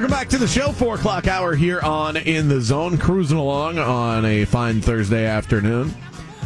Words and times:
Welcome 0.00 0.16
back 0.16 0.28
to 0.30 0.38
the 0.38 0.48
show. 0.48 0.72
Four 0.72 0.94
o'clock 0.94 1.28
hour 1.28 1.54
here 1.54 1.78
on 1.80 2.16
In 2.16 2.48
the 2.48 2.62
Zone, 2.62 2.96
cruising 2.96 3.36
along 3.36 3.78
on 3.78 4.24
a 4.24 4.46
fine 4.46 4.80
Thursday 4.80 5.26
afternoon. 5.26 5.94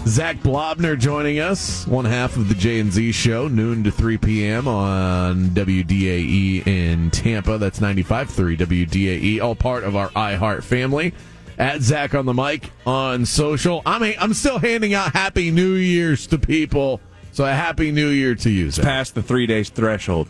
Zach 0.08 0.38
Blobner 0.38 0.98
joining 0.98 1.38
us, 1.38 1.86
one 1.86 2.04
half 2.04 2.36
of 2.36 2.48
the 2.48 2.56
J 2.56 2.80
and 2.80 2.92
Z 2.92 3.12
show, 3.12 3.46
noon 3.46 3.84
to 3.84 3.92
3 3.92 4.18
p.m. 4.18 4.66
on 4.66 5.50
WDAE 5.50 6.66
in 6.66 7.12
Tampa. 7.12 7.56
That's 7.56 7.78
95.3 7.78 8.58
WDAE, 8.58 9.40
all 9.40 9.54
part 9.54 9.84
of 9.84 9.94
our 9.94 10.08
iHeart 10.08 10.64
family. 10.64 11.14
At 11.56 11.80
Zach 11.80 12.12
on 12.16 12.26
the 12.26 12.34
mic 12.34 12.72
on 12.84 13.24
social. 13.24 13.82
I'm 13.86 14.02
I'm 14.18 14.34
still 14.34 14.58
handing 14.58 14.94
out 14.94 15.12
Happy 15.12 15.52
New 15.52 15.74
Year's 15.74 16.26
to 16.26 16.38
people. 16.38 17.00
So 17.30 17.44
a 17.44 17.52
Happy 17.52 17.92
New 17.92 18.08
Year 18.08 18.34
to 18.34 18.50
you, 18.50 18.72
Zach. 18.72 18.84
Past 18.84 19.14
the 19.14 19.22
three 19.22 19.46
days 19.46 19.68
threshold. 19.68 20.26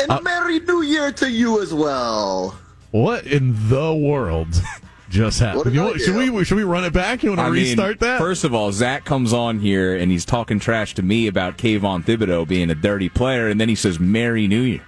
And 0.00 0.10
a 0.10 0.22
Merry 0.22 0.60
New 0.60 0.82
Year 0.82 1.12
to 1.12 1.30
you 1.30 1.60
as 1.62 1.72
well. 1.74 2.58
What 2.90 3.26
in 3.26 3.54
the 3.68 3.94
world 3.94 4.48
just 5.10 5.40
happened? 5.40 5.74
You 5.74 5.94
I 5.94 5.96
should 5.98 6.16
we 6.16 6.44
should 6.44 6.56
we 6.56 6.64
run 6.64 6.84
it 6.84 6.92
back? 6.92 7.22
You 7.22 7.30
want 7.30 7.40
to 7.40 7.44
I 7.44 7.50
mean, 7.50 7.54
restart 7.62 8.00
that? 8.00 8.18
First 8.18 8.44
of 8.44 8.54
all, 8.54 8.72
Zach 8.72 9.04
comes 9.04 9.32
on 9.32 9.58
here 9.60 9.96
and 9.96 10.10
he's 10.10 10.24
talking 10.24 10.58
trash 10.58 10.94
to 10.94 11.02
me 11.02 11.26
about 11.26 11.58
Kayvon 11.58 12.04
Thibodeaux 12.04 12.46
being 12.48 12.70
a 12.70 12.74
dirty 12.74 13.08
player, 13.08 13.48
and 13.48 13.60
then 13.60 13.68
he 13.68 13.74
says 13.74 14.00
"Merry 14.00 14.46
New 14.48 14.62
Year." 14.62 14.80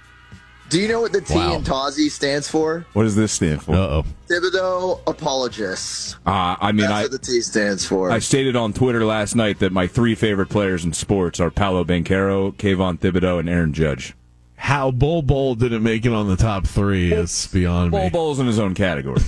Do 0.69 0.79
you 0.81 0.87
know 0.87 1.01
what 1.01 1.11
the 1.11 1.21
T 1.21 1.35
Wow. 1.35 1.55
in 1.55 1.61
Tazi 1.63 2.09
stands 2.09 2.47
for? 2.49 2.83
What 2.93 3.03
does 3.03 3.15
this 3.15 3.31
stand 3.31 3.61
for? 3.61 3.75
Uh 3.75 3.77
oh. 3.77 4.05
Thibodeaux 4.27 5.01
apologists. 5.07 6.15
Uh, 6.25 6.55
I 6.59 6.71
mean, 6.71 6.81
That's 6.87 6.93
I 6.93 7.01
what 7.03 7.11
the 7.11 7.19
T 7.19 7.41
stands 7.41 7.85
for. 7.85 8.09
I 8.11 8.19
stated 8.19 8.55
on 8.55 8.73
Twitter 8.73 9.05
last 9.05 9.35
night 9.35 9.59
that 9.59 9.71
my 9.71 9.87
three 9.87 10.15
favorite 10.15 10.49
players 10.49 10.83
in 10.83 10.91
sports 10.93 11.39
are 11.39 11.51
Paolo 11.51 11.83
Banchero, 11.83 12.53
Kayvon 12.55 12.97
Thibodeaux, 12.99 13.39
and 13.39 13.47
Aaron 13.49 13.73
Judge. 13.73 14.15
How 14.63 14.91
Bol 14.91 15.21
Bol 15.21 15.55
didn't 15.55 15.83
make 15.83 16.05
it 16.05 16.13
on 16.13 16.29
the 16.29 16.37
top 16.37 16.65
three 16.65 17.11
is 17.11 17.47
beyond 17.51 17.91
Bull 17.91 18.05
me. 18.05 18.09
Bol's 18.09 18.39
in 18.39 18.47
his 18.47 18.59
own 18.59 18.73
category. 18.73 19.19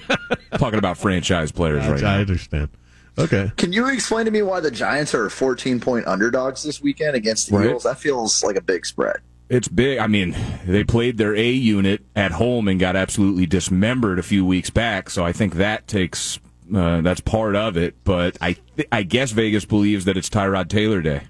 Talking 0.58 0.80
about 0.80 0.98
franchise 0.98 1.52
players 1.52 1.86
right 1.86 2.00
now. 2.00 2.10
I 2.10 2.14
now. 2.16 2.20
understand. 2.22 2.68
Okay. 3.16 3.52
Can 3.56 3.72
you 3.72 3.88
explain 3.88 4.24
to 4.24 4.32
me 4.32 4.42
why 4.42 4.58
the 4.58 4.72
Giants 4.72 5.14
are 5.14 5.30
14 5.30 5.78
point 5.78 6.08
underdogs 6.08 6.64
this 6.64 6.82
weekend 6.82 7.14
against 7.14 7.48
the 7.48 7.58
Right. 7.58 7.66
Eagles? 7.66 7.84
That 7.84 8.00
feels 8.00 8.42
like 8.42 8.56
a 8.56 8.60
big 8.60 8.84
spread. 8.84 9.18
It's 9.48 9.68
big. 9.68 9.98
I 10.00 10.08
mean, 10.08 10.34
they 10.66 10.82
played 10.82 11.16
their 11.16 11.36
A 11.36 11.48
unit 11.52 12.04
at 12.16 12.32
home 12.32 12.66
and 12.66 12.80
got 12.80 12.96
absolutely 12.96 13.46
dismembered 13.46 14.18
a 14.18 14.24
few 14.24 14.44
weeks 14.44 14.70
back. 14.70 15.10
So 15.10 15.24
I 15.24 15.30
think 15.30 15.54
that 15.54 15.86
takes 15.86 16.40
uh, 16.74 17.02
that's 17.02 17.20
part 17.20 17.54
of 17.54 17.76
it. 17.76 17.94
But 18.02 18.36
I 18.40 18.54
th- 18.76 18.88
I 18.90 19.04
guess 19.04 19.30
Vegas 19.30 19.64
believes 19.64 20.06
that 20.06 20.16
it's 20.16 20.28
Tyrod 20.28 20.68
Taylor 20.68 21.00
Day. 21.02 21.22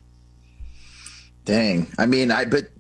Dang. 1.45 1.89
I 1.99 2.07
mean, 2.07 2.31
I 2.31 2.47
but 2.47 2.63
but 2.63 2.71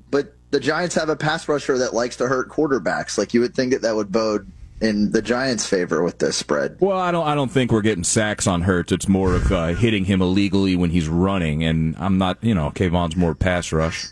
the 0.52 0.60
Giants 0.60 0.94
have 0.94 1.08
a 1.08 1.16
pass 1.16 1.48
rusher 1.48 1.76
that 1.78 1.94
likes 1.94 2.16
to 2.16 2.28
hurt 2.28 2.48
quarterbacks. 2.48 3.18
Like 3.18 3.34
you 3.34 3.40
would 3.40 3.54
think 3.54 3.72
that 3.72 3.82
that 3.82 3.96
would 3.96 4.12
bode 4.12 4.46
in 4.80 5.10
the 5.10 5.22
Giants' 5.22 5.66
favor 5.66 6.02
with 6.02 6.18
this 6.18 6.36
spread. 6.36 6.76
Well, 6.78 6.98
I 6.98 7.10
don't 7.10 7.26
I 7.26 7.34
don't 7.34 7.50
think 7.50 7.72
we're 7.72 7.82
getting 7.82 8.04
sacks 8.04 8.46
on 8.46 8.62
Hurts. 8.62 8.92
It's 8.92 9.08
more 9.08 9.34
of 9.34 9.50
uh, 9.50 9.68
hitting 9.68 10.04
him 10.04 10.20
illegally 10.22 10.76
when 10.76 10.90
he's 10.90 11.08
running. 11.08 11.64
And 11.64 11.96
I'm 11.98 12.18
not, 12.18 12.38
you 12.44 12.54
know, 12.54 12.70
Kayvon's 12.70 13.16
more 13.16 13.34
pass 13.34 13.72
rush. 13.72 14.06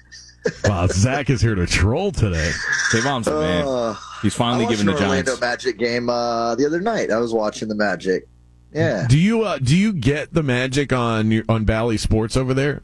Wow, 0.64 0.86
Zach 0.86 1.28
is 1.28 1.42
here 1.42 1.54
to 1.54 1.66
troll 1.66 2.12
today. 2.12 2.50
Kayvon's 2.90 3.26
the 3.26 3.38
man. 3.38 3.66
Uh, 3.66 3.94
He's 4.22 4.34
finally 4.34 4.64
watched 4.64 4.78
given 4.78 4.88
an 4.88 4.96
the 4.96 5.02
Orlando 5.02 5.24
Giants. 5.36 5.40
Magic 5.40 5.78
game 5.78 6.08
uh, 6.08 6.54
the 6.54 6.64
other 6.64 6.80
night. 6.80 7.10
I 7.10 7.18
was 7.18 7.34
watching 7.34 7.68
the 7.68 7.74
Magic. 7.74 8.26
Yeah. 8.72 9.06
Do 9.08 9.18
you 9.18 9.42
uh, 9.42 9.58
do 9.58 9.76
you 9.76 9.92
get 9.92 10.32
the 10.32 10.42
magic 10.42 10.92
on 10.92 11.30
your, 11.30 11.44
on 11.48 11.64
Bally 11.64 11.98
Sports 11.98 12.36
over 12.36 12.54
there? 12.54 12.82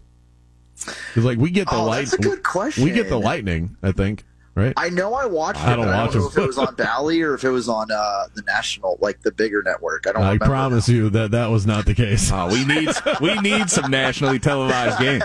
'Cause, 1.14 1.25
like 1.25 1.38
we 1.38 1.50
get 1.50 1.69
the 1.69 1.76
Oh, 1.76 1.84
light. 1.87 2.00
that's 2.00 2.12
a 2.14 2.19
good 2.19 2.42
question. 2.42 2.84
We 2.84 2.91
get 2.91 3.09
the 3.09 3.19
lightning. 3.19 3.76
I 3.82 3.92
think. 3.92 4.25
Right. 4.54 4.72
I 4.78 4.88
know 4.88 5.12
I 5.12 5.26
watched 5.26 5.60
I 5.60 5.75
it, 5.75 5.76
don't 5.76 5.84
but 5.84 5.94
I 5.94 6.04
don't 6.06 6.14
know 6.14 6.26
if 6.28 6.38
it 6.38 6.47
was 6.47 6.56
on 6.56 6.75
Bally 6.76 7.20
or 7.20 7.34
if 7.34 7.44
it 7.44 7.50
was 7.50 7.69
on 7.69 7.91
uh, 7.91 8.25
the 8.34 8.41
national, 8.47 8.97
like 9.03 9.20
the 9.20 9.31
bigger 9.31 9.62
network. 9.62 10.06
I 10.06 10.12
don't 10.12 10.22
I 10.22 10.26
remember. 10.28 10.47
promise 10.47 10.88
you 10.88 11.10
that 11.10 11.32
that 11.32 11.48
was 11.50 11.66
not 11.66 11.84
the 11.84 11.94
case. 11.94 12.31
Oh, 12.32 12.47
we 12.48 12.64
need 12.64 12.88
we 13.20 13.38
need 13.41 13.69
some 13.69 13.91
nationally 13.91 14.38
televised 14.38 14.98
games. 14.98 15.25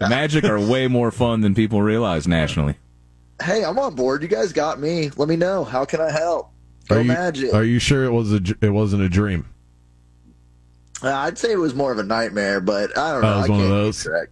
The 0.00 0.10
Magic 0.10 0.44
are 0.44 0.60
way 0.60 0.88
more 0.88 1.10
fun 1.10 1.40
than 1.40 1.54
people 1.54 1.80
realize 1.80 2.28
nationally. 2.28 2.76
Hey, 3.42 3.64
I'm 3.64 3.78
on 3.78 3.94
board. 3.94 4.20
You 4.20 4.28
guys 4.28 4.52
got 4.52 4.78
me. 4.78 5.10
Let 5.16 5.28
me 5.28 5.36
know. 5.36 5.64
How 5.64 5.86
can 5.86 6.02
I 6.02 6.10
help? 6.10 6.50
Go 6.88 6.96
Are 6.96 7.00
you, 7.00 7.08
Magic. 7.08 7.54
are 7.54 7.64
you 7.64 7.78
sure 7.78 8.04
it 8.04 8.10
was 8.12 8.32
a 8.34 8.40
it 8.60 8.70
wasn't 8.70 9.00
a 9.02 9.08
dream? 9.08 9.46
Uh, 11.02 11.12
I'd 11.14 11.38
say 11.38 11.52
it 11.52 11.58
was 11.58 11.74
more 11.74 11.92
of 11.92 11.98
a 11.98 12.02
nightmare, 12.02 12.60
but 12.60 12.96
I 12.98 13.12
don't 13.12 13.22
know. 13.22 13.28
Oh, 13.28 13.32
it 13.32 13.36
was 13.40 13.46
I 13.48 13.52
one 13.52 13.60
of 13.60 13.66
can't 13.66 13.70
those? 13.70 14.02
keep 14.02 14.10
track. 14.12 14.28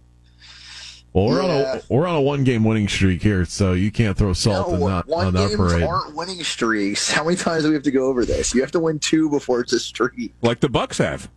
Well, 1.15 1.27
we're 1.27 1.41
on 1.41 1.49
a 1.49 1.81
we're 1.87 2.07
on 2.07 2.15
a 2.17 2.21
one 2.21 2.43
game 2.43 2.65
winning 2.65 2.89
streak 2.89 3.21
here, 3.23 3.45
so 3.45 3.71
you 3.71 3.89
can't 3.89 4.17
throw 4.17 4.33
salt 4.33 4.67
No, 4.67 4.73
in 4.73 4.79
that, 4.81 5.07
one 5.07 5.27
on 5.27 5.37
our 5.37 5.47
games 5.47 5.55
parade. 5.55 5.83
aren't 5.83 6.13
winning 6.13 6.43
streaks. 6.43 7.09
How 7.09 7.23
many 7.23 7.37
times 7.37 7.63
do 7.63 7.69
we 7.69 7.73
have 7.73 7.83
to 7.83 7.91
go 7.91 8.07
over 8.07 8.25
this? 8.25 8.53
You 8.53 8.59
have 8.59 8.71
to 8.71 8.81
win 8.81 8.99
two 8.99 9.29
before 9.29 9.61
it's 9.61 9.71
a 9.71 9.79
streak. 9.79 10.33
Like 10.41 10.59
the 10.59 10.67
Bucks 10.67 10.97
have. 10.97 11.31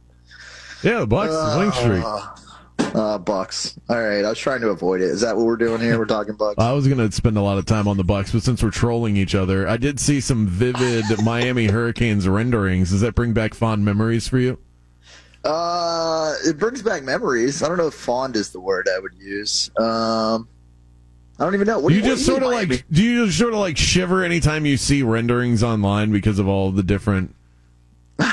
Yeah, 0.82 0.98
the 0.98 1.06
Bucks 1.06 1.32
winning 1.56 1.70
streak. 1.70 2.92
Uh, 2.92 3.18
Bucks. 3.18 3.78
All 3.88 4.02
right, 4.02 4.24
I 4.24 4.28
was 4.30 4.38
trying 4.40 4.62
to 4.62 4.70
avoid 4.70 5.00
it. 5.00 5.10
Is 5.10 5.20
that 5.20 5.36
what 5.36 5.46
we're 5.46 5.56
doing 5.56 5.80
here? 5.80 5.96
We're 5.96 6.06
talking 6.06 6.34
Bucks. 6.34 6.56
I 6.58 6.72
was 6.72 6.88
going 6.88 6.98
to 6.98 7.14
spend 7.14 7.36
a 7.38 7.42
lot 7.42 7.58
of 7.58 7.64
time 7.64 7.86
on 7.86 7.96
the 7.96 8.04
Bucks, 8.04 8.32
but 8.32 8.42
since 8.42 8.60
we're 8.64 8.70
trolling 8.72 9.16
each 9.16 9.36
other, 9.36 9.68
I 9.68 9.76
did 9.76 10.00
see 10.00 10.20
some 10.20 10.48
vivid 10.48 11.04
Miami 11.22 11.66
Hurricanes 11.66 12.26
renderings. 12.26 12.90
Does 12.90 13.00
that 13.02 13.14
bring 13.14 13.32
back 13.32 13.54
fond 13.54 13.84
memories 13.84 14.26
for 14.26 14.38
you? 14.40 14.58
Uh, 15.44 16.34
it 16.44 16.58
brings 16.58 16.82
back 16.82 17.02
memories. 17.02 17.62
I 17.62 17.68
don't 17.68 17.78
know 17.78 17.86
if 17.86 17.94
fond 17.94 18.36
is 18.36 18.50
the 18.50 18.60
word 18.60 18.88
I 18.94 18.98
would 18.98 19.14
use. 19.14 19.70
Um, 19.78 20.48
I 21.38 21.44
don't 21.44 21.54
even 21.54 21.66
know. 21.66 21.78
What 21.78 21.92
you 21.92 22.00
what 22.00 22.08
just 22.08 22.26
sort 22.26 22.42
of 22.42 22.50
like 22.50 22.84
do 22.90 23.02
you 23.02 23.26
just 23.26 23.38
sort 23.38 23.52
of 23.52 23.60
like 23.60 23.76
shiver 23.76 24.24
anytime 24.24 24.66
you 24.66 24.76
see 24.76 25.02
renderings 25.02 25.62
online 25.62 26.10
because 26.10 26.38
of 26.40 26.48
all 26.48 26.72
the 26.72 26.82
different 26.82 27.34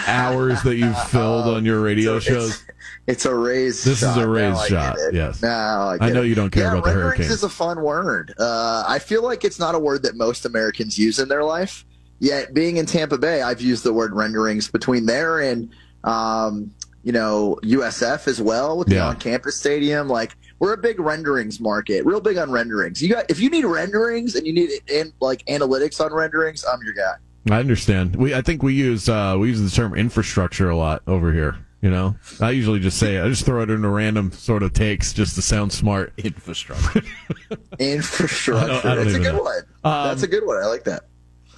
hours 0.07 0.63
that 0.63 0.75
you've 0.77 0.99
filled 1.09 1.45
on 1.45 1.63
your 1.65 1.81
radio 1.81 2.13
Miami? 2.13 2.25
shows? 2.25 2.49
It's, 2.49 2.63
it's 3.07 3.25
a 3.25 3.35
raised. 3.35 3.85
This 3.85 4.01
is 4.01 4.17
a 4.17 4.27
raised 4.27 4.71
Now 4.71 4.93
shot, 4.93 4.97
yes. 5.13 5.41
Now 5.43 5.89
I, 5.89 5.97
I 6.01 6.09
know 6.09 6.23
it. 6.23 6.27
you 6.27 6.35
don't 6.35 6.49
care 6.49 6.63
yeah, 6.63 6.71
about 6.71 6.85
the 6.85 6.89
renderings 6.89 7.17
Hurricanes. 7.17 7.31
is 7.31 7.43
a 7.43 7.49
fun 7.49 7.81
word. 7.83 8.33
Uh, 8.39 8.83
I 8.87 8.97
feel 8.97 9.23
like 9.23 9.43
it's 9.43 9.59
not 9.59 9.75
a 9.75 9.79
word 9.79 10.01
that 10.01 10.15
most 10.15 10.45
Americans 10.45 10.97
use 10.97 11.19
in 11.19 11.27
their 11.27 11.43
life. 11.43 11.85
Yet, 12.19 12.53
being 12.55 12.77
in 12.77 12.87
Tampa 12.87 13.17
Bay, 13.19 13.43
I've 13.43 13.61
used 13.61 13.83
the 13.83 13.93
word 13.93 14.13
renderings 14.13 14.67
between 14.71 15.05
there 15.05 15.41
and, 15.41 15.69
um, 16.05 16.73
you 17.05 17.11
know, 17.13 17.57
USF 17.63 18.27
as 18.27 18.41
well 18.41 18.77
with 18.77 18.87
the 18.89 18.95
Yeah. 18.95 19.07
on-campus 19.07 19.55
stadium. 19.55 20.09
Like, 20.09 20.35
we're 20.59 20.73
a 20.73 20.77
big 20.77 20.99
renderings 20.99 21.59
market, 21.59 22.03
real 22.05 22.19
big 22.19 22.37
on 22.37 22.51
renderings. 22.51 23.01
You 23.01 23.09
got 23.09 23.29
if 23.29 23.39
you 23.39 23.49
need 23.49 23.63
renderings 23.63 24.35
and 24.35 24.45
you 24.45 24.51
need 24.53 24.71
in, 24.87 25.13
like 25.21 25.45
analytics 25.45 26.03
on 26.03 26.11
renderings, 26.13 26.65
I'm 26.65 26.79
your 26.83 26.93
guy. 26.93 27.13
I 27.55 27.59
understand. 27.59 28.15
We 28.15 28.33
I 28.33 28.41
think 28.41 28.63
we 28.63 28.73
use 28.73 29.07
uh, 29.07 29.35
we 29.39 29.49
use 29.49 29.61
the 29.61 29.69
term 29.69 29.93
infrastructure 29.93 30.69
a 30.69 30.75
lot 30.75 31.03
over 31.07 31.31
here. 31.31 31.55
You 31.81 31.91
know, 31.91 32.15
I 32.41 32.49
usually 32.49 32.79
just 32.79 32.97
say 32.97 33.19
I 33.19 33.27
just 33.29 33.45
throw 33.45 33.61
it 33.61 33.69
into 33.69 33.87
random 33.89 34.31
sort 34.31 34.63
of 34.63 34.73
takes 34.73 35.13
just 35.13 35.35
to 35.35 35.43
sound 35.43 35.71
smart. 35.71 36.11
Infrastructure. 36.17 37.03
Infrastructure. 37.79 38.55
I 38.55 38.67
don't- 38.67 38.85
I 38.85 38.95
don't 38.95 39.03
That's 39.05 39.15
a 39.17 39.19
good 39.19 39.35
know. 39.35 39.43
one. 39.43 39.57
Um, 39.83 40.07
That's 40.07 40.23
a 40.23 40.27
good 40.27 40.45
one. 40.47 40.57
I 40.57 40.65
like 40.65 40.83
that. 40.85 41.03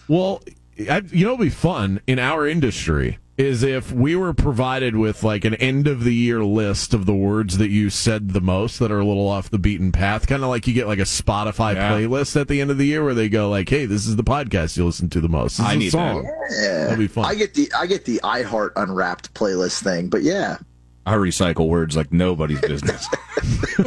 Well, 0.10 0.42
I, 0.90 1.02
you 1.12 1.24
know, 1.26 1.34
it'd 1.36 1.40
be 1.46 1.50
fun 1.50 2.02
in 2.08 2.20
our 2.20 2.46
industry 2.48 3.20
is 3.38 3.62
if 3.62 3.92
we 3.92 4.16
were 4.16 4.34
provided 4.34 4.95
with 4.95 5.22
like 5.24 5.45
an 5.45 5.54
end 5.56 5.88
of 5.88 6.04
the 6.04 6.13
year 6.13 6.44
list 6.44 6.94
of 6.95 7.06
the 7.06 7.13
words 7.13 7.60
that 7.60 7.69
you 7.69 7.89
said 7.89 8.30
the 8.34 8.42
most 8.42 8.80
that 8.80 8.92
are 8.92 9.00
a 9.00 9.06
little 9.06 9.28
off 9.28 9.50
the 9.51 9.60
beaten 9.60 9.92
path, 9.92 10.25
kind 10.25 10.42
of 10.44 10.50
like 10.50 10.66
you 10.68 10.74
get 10.74 10.88
like 10.88 10.98
a 10.98 11.04
Spotify 11.04 11.75
Yeah. 11.75 11.92
playlist 11.92 12.39
at 12.39 12.48
the 12.48 12.60
end 12.62 12.72
of 12.72 12.80
the 12.80 12.86
year 12.88 13.04
where 13.04 13.13
they 13.13 13.30
go 13.30 13.48
like, 13.50 13.69
"Hey, 13.69 13.86
this 13.86 14.07
is 14.07 14.16
the 14.16 14.24
podcast 14.24 14.75
you 14.75 14.86
listen 14.86 15.07
to 15.12 15.22
the 15.22 15.30
most." 15.30 15.57
This 15.57 15.66
I 15.68 15.75
need 15.75 15.92
song. 15.92 16.24
Yeah, 16.62 16.86
That'd 16.86 16.98
be 17.00 17.07
fun. 17.07 17.25
I 17.25 17.36
get 17.36 17.54
the 17.54 17.72
I 17.78 17.86
get 17.86 18.06
the 18.06 18.19
iHeart 18.24 18.72
Unwrapped 18.75 19.34
playlist 19.36 19.83
thing, 19.83 20.10
but 20.10 20.24
yeah, 20.24 20.57
I 21.06 21.13
recycle 21.13 21.69
words 21.69 21.95
like 21.95 22.12
nobody's 22.12 22.60
business. 22.62 23.07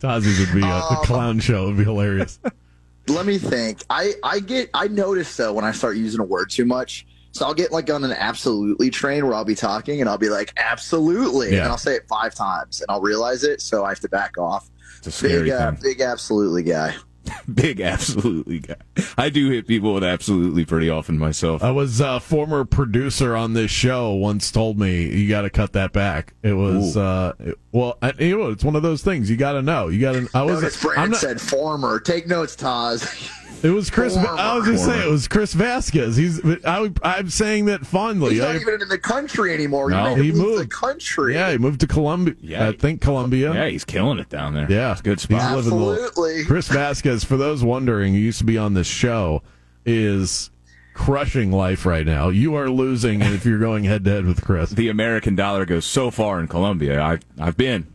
Tazi's 0.00 0.38
would 0.38 0.54
be 0.54 0.62
a, 0.62 0.70
Um, 0.70 0.96
a 0.96 1.06
clown 1.06 1.40
show. 1.40 1.64
It'd 1.64 1.76
be 1.78 1.84
hilarious. 1.84 2.38
let 3.08 3.26
me 3.26 3.38
think. 3.38 3.82
I 3.90 4.12
I 4.22 4.40
get 4.40 4.70
I 4.74 4.88
notice 4.88 5.34
though 5.36 5.52
when 5.52 5.64
I 5.64 5.72
start 5.72 5.96
using 5.96 6.20
a 6.20 6.24
word 6.24 6.50
too 6.50 6.64
much, 6.64 7.06
So 7.32 7.46
I'll 7.46 7.54
get 7.54 7.70
like 7.72 7.88
on 7.90 8.02
an 8.04 8.12
absolutely 8.12 8.90
train 8.90 9.24
where 9.24 9.34
I'll 9.34 9.44
be 9.44 9.54
talking 9.54 10.00
and 10.00 10.08
I'll 10.10 10.18
be 10.18 10.28
like, 10.28 10.52
absolutely. 10.56 11.52
Yeah. 11.52 11.62
And 11.62 11.68
I'll 11.68 11.78
say 11.78 11.94
it 11.94 12.08
five 12.08 12.34
times 12.34 12.80
and 12.80 12.86
I'll 12.90 13.00
realize 13.00 13.44
it. 13.44 13.60
So 13.60 13.84
I 13.84 13.90
have 13.90 14.00
to 14.00 14.08
back 14.08 14.36
off. 14.38 14.68
It's 14.98 15.06
a 15.06 15.12
scary 15.12 15.42
Big, 15.44 15.50
uh, 15.52 15.72
big 15.82 16.00
absolutely 16.00 16.62
guy. 16.64 16.94
Big 17.54 17.80
absolutely 17.80 18.60
guy. 18.60 18.76
I 19.16 19.28
do 19.28 19.50
hit 19.50 19.66
people 19.68 19.94
with 19.94 20.02
absolutely 20.02 20.64
pretty 20.64 20.88
often 20.90 21.18
myself. 21.18 21.62
I 21.62 21.70
was 21.70 22.00
a 22.00 22.18
former 22.18 22.64
producer 22.64 23.36
on 23.36 23.52
this 23.52 23.70
show 23.70 24.14
once 24.14 24.50
told 24.50 24.78
me 24.78 25.06
you 25.06 25.28
got 25.28 25.42
to 25.42 25.50
cut 25.50 25.74
that 25.74 25.92
back. 25.92 26.34
It 26.42 26.54
was 26.54 26.96
uh, 26.96 27.34
it- 27.38 27.58
well, 27.72 27.98
I, 28.02 28.14
you 28.18 28.36
know, 28.38 28.50
it's 28.50 28.64
one 28.64 28.74
of 28.74 28.82
those 28.82 29.02
things 29.02 29.30
you 29.30 29.36
got 29.36 29.52
to 29.52 29.62
know. 29.62 29.88
You 29.88 30.00
got 30.00 30.12
to. 30.14 30.28
I 30.34 30.42
was. 30.42 30.62
Notice 30.62 30.86
I'm 30.96 31.10
not, 31.10 31.20
said 31.20 31.40
former. 31.40 32.00
Take 32.00 32.26
notes, 32.26 32.56
Taz. 32.56 33.30
it 33.62 33.70
was 33.70 33.90
Chris. 33.90 34.14
Former. 34.14 34.28
I 34.30 34.56
was 34.56 34.66
just 34.66 34.84
saying 34.84 34.96
Former. 34.98 35.08
it 35.08 35.12
was 35.12 35.28
Chris 35.28 35.52
Vasquez. 35.54 36.16
He's. 36.16 36.40
I, 36.64 36.90
I'm 37.02 37.28
saying 37.30 37.66
that 37.66 37.84
fondly. 37.86 38.30
He's 38.34 38.40
not 38.40 38.50
I- 38.56 38.58
even 38.60 38.82
in 38.82 38.88
the 38.88 38.98
country 38.98 39.52
anymore. 39.54 39.90
No. 39.90 40.14
he, 40.14 40.24
He 40.24 40.28
him 40.30 40.38
moved. 40.38 40.62
the 40.62 40.66
country. 40.66 41.34
yeah, 41.34 41.50
he 41.52 41.58
moved 41.58 41.80
to 41.80 41.86
Colombia. 41.86 42.34
Yeah. 42.40 42.68
I 42.68 42.72
think 42.72 43.00
Colombia. 43.00 43.52
yeah, 43.54 43.66
he's 43.68 43.84
killing 43.84 44.18
it 44.18 44.28
down 44.28 44.54
there. 44.54 44.70
Yeah. 44.70 44.92
it's 44.92 45.00
a 45.00 45.04
good 45.04 45.18
He's 45.20 45.22
spot. 45.22 45.56
living 45.56 45.78
the- 45.78 45.92
Absolutely. 45.92 46.44
Chris 46.44 46.68
Vasquez, 46.68 47.24
for 47.24 47.36
those 47.36 47.62
wondering, 47.64 48.14
who 48.14 48.20
used 48.20 48.38
to 48.38 48.44
be 48.44 48.56
on 48.58 48.74
this 48.74 48.86
show, 48.86 49.42
is 49.86 50.50
crushing 50.94 51.50
life 51.52 51.86
right 51.86 52.04
now. 52.04 52.28
You 52.28 52.54
are 52.56 52.68
losing 52.68 53.22
if 53.22 53.44
you're 53.46 53.58
going 53.58 53.84
head 53.84 54.04
to 54.04 54.10
head 54.10 54.26
with 54.26 54.42
Chris. 54.44 54.70
The 54.74 54.88
American 54.88 55.34
dollar 55.34 55.64
goes 55.64 55.84
so 55.86 56.10
far 56.10 56.40
in 56.40 56.48
Colombia. 56.48 57.00
I 57.00 57.18
I've 57.38 57.56
been. 57.56 57.86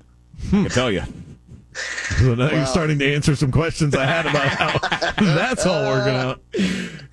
I 0.48 0.50
can 0.50 0.70
tell 0.70 0.92
you. 0.92 1.04
So 2.20 2.36
now 2.36 2.50
you're 2.52 2.66
starting 2.66 3.00
to 3.00 3.14
answer 3.14 3.36
some 3.36 3.52
questions 3.52 3.96
I 3.96 4.06
had 4.06 4.26
about 4.26 4.48
how 4.48 5.12
that's 5.36 5.66
all 5.66 5.84
working 5.84 6.16
out. 6.16 6.42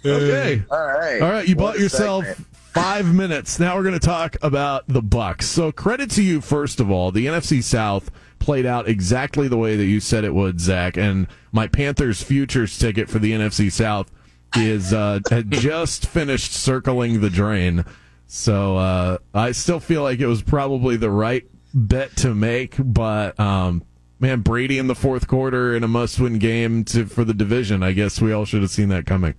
Okay. 0.05 0.62
All 0.70 0.87
right. 0.87 1.20
All 1.23 1.31
right, 1.31 1.47
you 1.49 1.56
What 1.56 1.73
bought 1.73 1.79
yourself 1.81 2.25
segment. 2.25 2.47
five 2.73 3.14
minutes. 3.14 3.59
Now 3.59 3.76
we're 3.76 3.82
going 3.82 3.99
to 3.99 4.00
talk 4.06 4.37
about 4.43 4.87
the 4.88 5.03
Bucks. 5.03 5.47
So 5.47 5.73
credit 5.73 6.11
to 6.12 6.23
you, 6.23 6.41
first 6.41 6.81
of 6.81 6.91
all. 6.91 7.11
The 7.11 7.26
NFC 7.26 7.62
South 7.62 8.11
played 8.38 8.67
out 8.67 8.88
exactly 8.88 9.49
the 9.49 9.56
way 9.56 9.76
that 9.76 9.85
you 9.85 10.00
said 10.00 10.25
it 10.25 10.35
would, 10.35 10.61
Zach. 10.61 10.97
And 10.97 11.26
my 11.53 11.67
Panthers 11.69 12.23
futures 12.23 12.79
ticket 12.79 13.08
for 13.08 13.19
the 13.19 13.32
NFC 13.32 13.70
South 13.70 14.11
is 14.56 14.93
uh, 14.93 15.20
had 15.31 15.50
just 15.53 16.06
finished 16.06 16.53
circling 16.53 17.20
the 17.20 17.31
drain. 17.31 17.85
So 18.26 18.76
uh, 18.76 19.19
I 19.35 19.53
still 19.53 19.81
feel 19.81 20.03
like 20.03 20.20
it 20.20 20.26
was 20.26 20.43
probably 20.43 20.97
the 20.97 21.11
right 21.11 21.44
bet 21.75 22.17
to 22.17 22.35
make, 22.35 22.75
but 22.79 23.38
um, 23.38 23.82
man, 24.22 24.40
Brady 24.40 24.78
in 24.78 24.86
the 24.86 24.94
fourth 24.94 25.26
quarter 25.26 25.74
in 25.74 25.82
a 25.82 25.88
must-win 25.88 26.38
game 26.38 26.84
to, 26.84 27.06
for 27.06 27.24
the 27.24 27.34
division. 27.34 27.82
I 27.82 27.90
guess 27.90 28.20
we 28.20 28.32
all 28.32 28.44
should 28.44 28.62
have 28.62 28.70
seen 28.70 28.88
that 28.90 29.04
coming. 29.04 29.34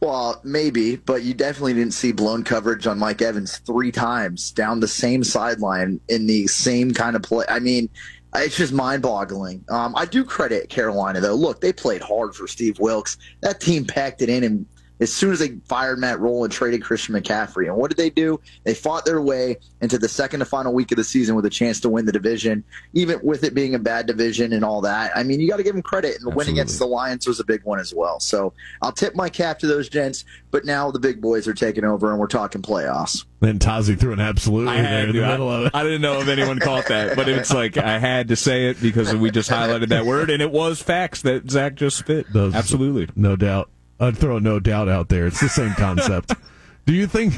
Well, 0.00 0.40
maybe, 0.44 0.96
but 0.96 1.22
you 1.22 1.34
definitely 1.34 1.74
didn't 1.74 1.94
see 1.94 2.12
blown 2.12 2.44
coverage 2.44 2.86
on 2.86 2.98
Mike 2.98 3.20
Evans 3.22 3.58
three 3.58 3.90
times 3.90 4.50
down 4.50 4.80
the 4.80 4.88
same 4.88 5.24
sideline 5.24 6.00
in 6.08 6.26
the 6.26 6.46
same 6.46 6.92
kind 6.92 7.16
of 7.16 7.22
play. 7.22 7.44
I 7.48 7.58
mean, 7.58 7.88
it's 8.34 8.56
just 8.56 8.72
mind 8.72 9.02
boggling. 9.02 9.64
Um, 9.68 9.94
I 9.96 10.04
do 10.04 10.24
credit 10.24 10.68
Carolina, 10.68 11.20
though. 11.20 11.34
Look, 11.34 11.60
they 11.60 11.72
played 11.72 12.02
hard 12.02 12.34
for 12.34 12.46
Steve 12.46 12.78
Wilks. 12.78 13.16
That 13.40 13.60
team 13.60 13.84
packed 13.84 14.22
it 14.22 14.28
in, 14.28 14.44
and 14.44 14.66
as 15.00 15.12
soon 15.12 15.32
as 15.32 15.38
they 15.38 15.56
fired 15.66 15.98
Matt 15.98 16.20
Rhule 16.20 16.44
and 16.44 16.52
traded 16.52 16.82
Christian 16.82 17.14
McCaffrey, 17.14 17.66
and 17.66 17.76
what 17.76 17.88
did 17.90 17.96
they 17.96 18.10
do? 18.10 18.38
They 18.64 18.74
fought 18.74 19.04
their 19.04 19.20
way 19.22 19.56
into 19.80 19.98
the 19.98 20.08
second 20.08 20.40
to 20.40 20.46
final 20.46 20.72
week 20.74 20.92
of 20.92 20.96
the 20.96 21.04
season 21.04 21.34
with 21.34 21.46
a 21.46 21.50
chance 21.50 21.80
to 21.80 21.88
win 21.88 22.04
the 22.06 22.12
division, 22.12 22.62
even 22.92 23.18
with 23.22 23.44
it 23.44 23.54
being 23.54 23.74
a 23.74 23.78
bad 23.78 24.06
division 24.06 24.52
and 24.52 24.64
all 24.64 24.80
that. 24.82 25.10
I 25.16 25.22
mean, 25.22 25.40
you 25.40 25.48
got 25.48 25.56
to 25.56 25.62
give 25.62 25.74
them 25.74 25.82
credit, 25.82 26.16
and 26.16 26.26
the 26.30 26.34
win 26.36 26.48
against 26.48 26.78
the 26.78 26.86
Lions 26.86 27.26
was 27.26 27.40
a 27.40 27.44
big 27.44 27.64
one 27.64 27.78
as 27.80 27.94
well. 27.94 28.20
So 28.20 28.52
I'll 28.82 28.92
tip 28.92 29.14
my 29.14 29.28
cap 29.28 29.58
to 29.60 29.66
those 29.66 29.88
gents, 29.88 30.24
but 30.50 30.64
now 30.64 30.90
the 30.90 30.98
big 31.00 31.20
boys 31.20 31.48
are 31.48 31.54
taking 31.54 31.84
over, 31.84 32.10
and 32.10 32.18
we're 32.20 32.26
talking 32.26 32.60
playoffs. 32.62 33.24
Then 33.40 33.58
Tazi 33.58 33.98
threw 33.98 34.12
an 34.12 34.20
absolutely 34.20 34.74
I 34.76 34.82
there 34.82 35.00
in 35.08 35.14
the 35.14 35.20
to. 35.20 35.26
middle 35.26 35.50
of 35.50 35.66
it. 35.66 35.72
I 35.74 35.82
didn't 35.82 36.02
know 36.02 36.20
if 36.20 36.28
anyone 36.28 36.58
caught 36.58 36.88
that, 36.88 37.16
but 37.16 37.26
it's 37.26 37.52
like 37.54 37.78
I 37.78 37.98
had 37.98 38.28
to 38.28 38.36
say 38.36 38.68
it 38.68 38.82
because 38.82 39.14
we 39.14 39.30
just 39.30 39.48
highlighted 39.50 39.88
that 39.88 40.04
word, 40.04 40.28
and 40.28 40.42
it 40.42 40.50
was 40.52 40.82
facts 40.82 41.22
that 41.22 41.50
Zach 41.50 41.74
just 41.74 41.96
spit. 41.96 42.30
Those- 42.32 42.54
Absolutely. 42.54 43.08
No 43.16 43.36
doubt. 43.36 43.70
I'd 44.00 44.16
throw 44.16 44.38
no 44.38 44.58
doubt 44.58 44.88
out 44.88 45.08
there. 45.08 45.26
It's 45.26 45.40
the 45.40 45.48
same 45.48 45.74
concept. 45.74 46.34
Do 46.86 46.94
you 46.94 47.06
think? 47.06 47.34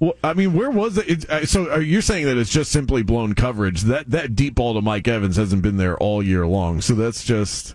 Well, 0.00 0.14
I 0.22 0.34
mean, 0.34 0.52
where 0.52 0.70
was 0.70 0.98
it? 0.98 1.24
it 1.30 1.48
so 1.48 1.70
are 1.70 1.80
you 1.80 2.00
saying 2.00 2.26
that 2.26 2.36
it's 2.36 2.50
just 2.50 2.70
simply 2.70 3.02
blown 3.02 3.34
coverage? 3.34 3.82
That 3.82 4.10
that 4.10 4.36
deep 4.36 4.56
ball 4.56 4.74
to 4.74 4.82
Mike 4.82 5.08
Evans 5.08 5.36
hasn't 5.36 5.62
been 5.62 5.76
there 5.76 5.96
all 5.96 6.22
year 6.22 6.46
long. 6.46 6.80
So 6.80 6.94
that's 6.94 7.24
just 7.24 7.74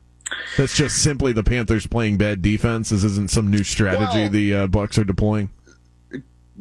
that's 0.58 0.76
just 0.76 1.02
simply 1.02 1.34
the 1.34 1.44
Panthers 1.44 1.88
playing 1.88 2.18
bad 2.18 2.42
defense. 2.42 2.90
This 2.90 3.04
isn't 3.04 3.32
some 3.32 3.50
new 3.50 3.64
strategy 3.64 4.22
Well- 4.22 4.30
the 4.30 4.54
uh, 4.56 4.68
Bucks 4.68 4.98
are 4.98 5.04
deploying. 5.04 5.50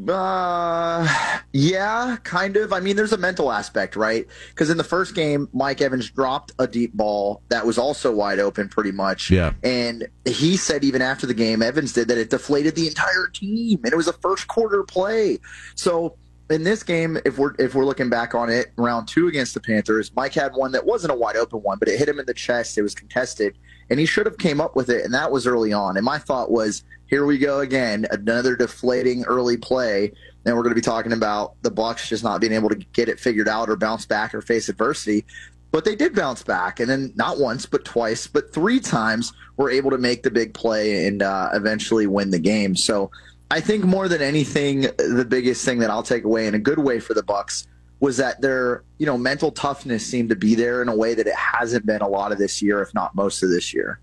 Uh, 0.08 1.06
yeah, 1.52 2.16
kind 2.24 2.56
of. 2.56 2.72
I 2.72 2.80
mean, 2.80 2.96
there's 2.96 3.12
a 3.12 3.18
mental 3.18 3.52
aspect, 3.52 3.94
right? 3.94 4.26
Because 4.50 4.70
in 4.70 4.76
the 4.78 4.84
first 4.84 5.14
game, 5.14 5.48
Mike 5.52 5.80
Evans 5.80 6.10
dropped 6.10 6.52
a 6.58 6.66
deep 6.66 6.94
ball 6.94 7.42
that 7.48 7.66
was 7.66 7.78
also 7.78 8.10
wide 8.12 8.38
open, 8.38 8.68
pretty 8.68 8.92
much. 8.92 9.30
Yeah. 9.30 9.52
And 9.62 10.08
he 10.24 10.56
said 10.56 10.82
even 10.82 11.02
after 11.02 11.26
the 11.26 11.34
game, 11.34 11.62
Evans 11.62 11.92
did 11.92 12.08
that 12.08 12.18
it 12.18 12.30
deflated 12.30 12.74
the 12.74 12.88
entire 12.88 13.28
team, 13.28 13.80
and 13.84 13.92
it 13.92 13.96
was 13.96 14.08
a 14.08 14.14
first 14.14 14.48
quarter 14.48 14.82
play. 14.82 15.38
So 15.74 16.16
in 16.48 16.64
this 16.64 16.82
game, 16.82 17.18
if 17.24 17.38
we're 17.38 17.54
if 17.58 17.74
we're 17.74 17.84
looking 17.84 18.08
back 18.08 18.34
on 18.34 18.50
it, 18.50 18.72
round 18.76 19.08
two 19.08 19.28
against 19.28 19.54
the 19.54 19.60
Panthers, 19.60 20.10
Mike 20.14 20.34
had 20.34 20.52
one 20.54 20.72
that 20.72 20.86
wasn't 20.86 21.12
a 21.12 21.16
wide 21.16 21.36
open 21.36 21.60
one, 21.60 21.78
but 21.78 21.88
it 21.88 21.98
hit 21.98 22.08
him 22.08 22.18
in 22.18 22.26
the 22.26 22.34
chest. 22.34 22.78
It 22.78 22.82
was 22.82 22.94
contested, 22.94 23.58
and 23.92 24.00
he 24.00 24.06
should 24.06 24.24
have 24.24 24.38
came 24.38 24.58
up 24.58 24.74
with 24.74 24.88
it, 24.88 25.04
and 25.04 25.12
that 25.12 25.30
was 25.30 25.46
early 25.46 25.70
on. 25.74 25.98
And 25.98 26.04
my 26.04 26.18
thought 26.18 26.50
was, 26.50 26.82
here 27.08 27.26
we 27.26 27.36
go 27.36 27.60
again, 27.60 28.06
another 28.10 28.56
deflating 28.56 29.22
early 29.24 29.58
play. 29.58 30.10
And 30.46 30.56
we're 30.56 30.62
going 30.62 30.70
to 30.70 30.74
be 30.74 30.80
talking 30.80 31.12
about 31.12 31.56
the 31.60 31.70
Bucks 31.70 32.08
just 32.08 32.24
not 32.24 32.40
being 32.40 32.54
able 32.54 32.70
to 32.70 32.76
get 32.94 33.10
it 33.10 33.20
figured 33.20 33.48
out 33.48 33.68
or 33.68 33.76
bounce 33.76 34.06
back 34.06 34.34
or 34.34 34.40
face 34.40 34.70
adversity. 34.70 35.26
But 35.72 35.84
they 35.84 35.94
did 35.94 36.14
bounce 36.14 36.42
back, 36.42 36.80
and 36.80 36.88
then 36.88 37.12
not 37.16 37.38
once, 37.38 37.66
but 37.66 37.84
twice, 37.84 38.26
but 38.26 38.50
three 38.54 38.80
times 38.80 39.34
were 39.58 39.68
able 39.68 39.90
to 39.90 39.98
make 39.98 40.22
the 40.22 40.30
big 40.30 40.54
play 40.54 41.06
and 41.06 41.20
uh, 41.20 41.50
eventually 41.52 42.06
win 42.06 42.30
the 42.30 42.38
game. 42.38 42.74
So 42.74 43.10
I 43.50 43.60
think 43.60 43.84
more 43.84 44.08
than 44.08 44.22
anything, 44.22 44.86
the 44.96 45.26
biggest 45.28 45.66
thing 45.66 45.80
that 45.80 45.90
I'll 45.90 46.02
take 46.02 46.24
away 46.24 46.46
in 46.46 46.54
a 46.54 46.58
good 46.58 46.78
way 46.78 46.98
for 46.98 47.12
the 47.12 47.22
Bucks 47.22 47.66
was 48.02 48.16
that 48.16 48.40
their 48.40 48.82
you 48.98 49.06
know 49.06 49.16
mental 49.16 49.52
toughness 49.52 50.04
seemed 50.04 50.28
to 50.28 50.36
be 50.36 50.56
there 50.56 50.82
in 50.82 50.88
a 50.88 50.94
way 50.94 51.14
that 51.14 51.26
it 51.26 51.36
hasn't 51.36 51.86
been 51.86 52.02
a 52.02 52.08
lot 52.08 52.32
of 52.32 52.36
this 52.38 52.60
year, 52.60 52.82
if 52.82 52.92
not 52.92 53.14
most 53.14 53.42
of 53.44 53.48
this 53.48 53.72
year. 53.72 54.00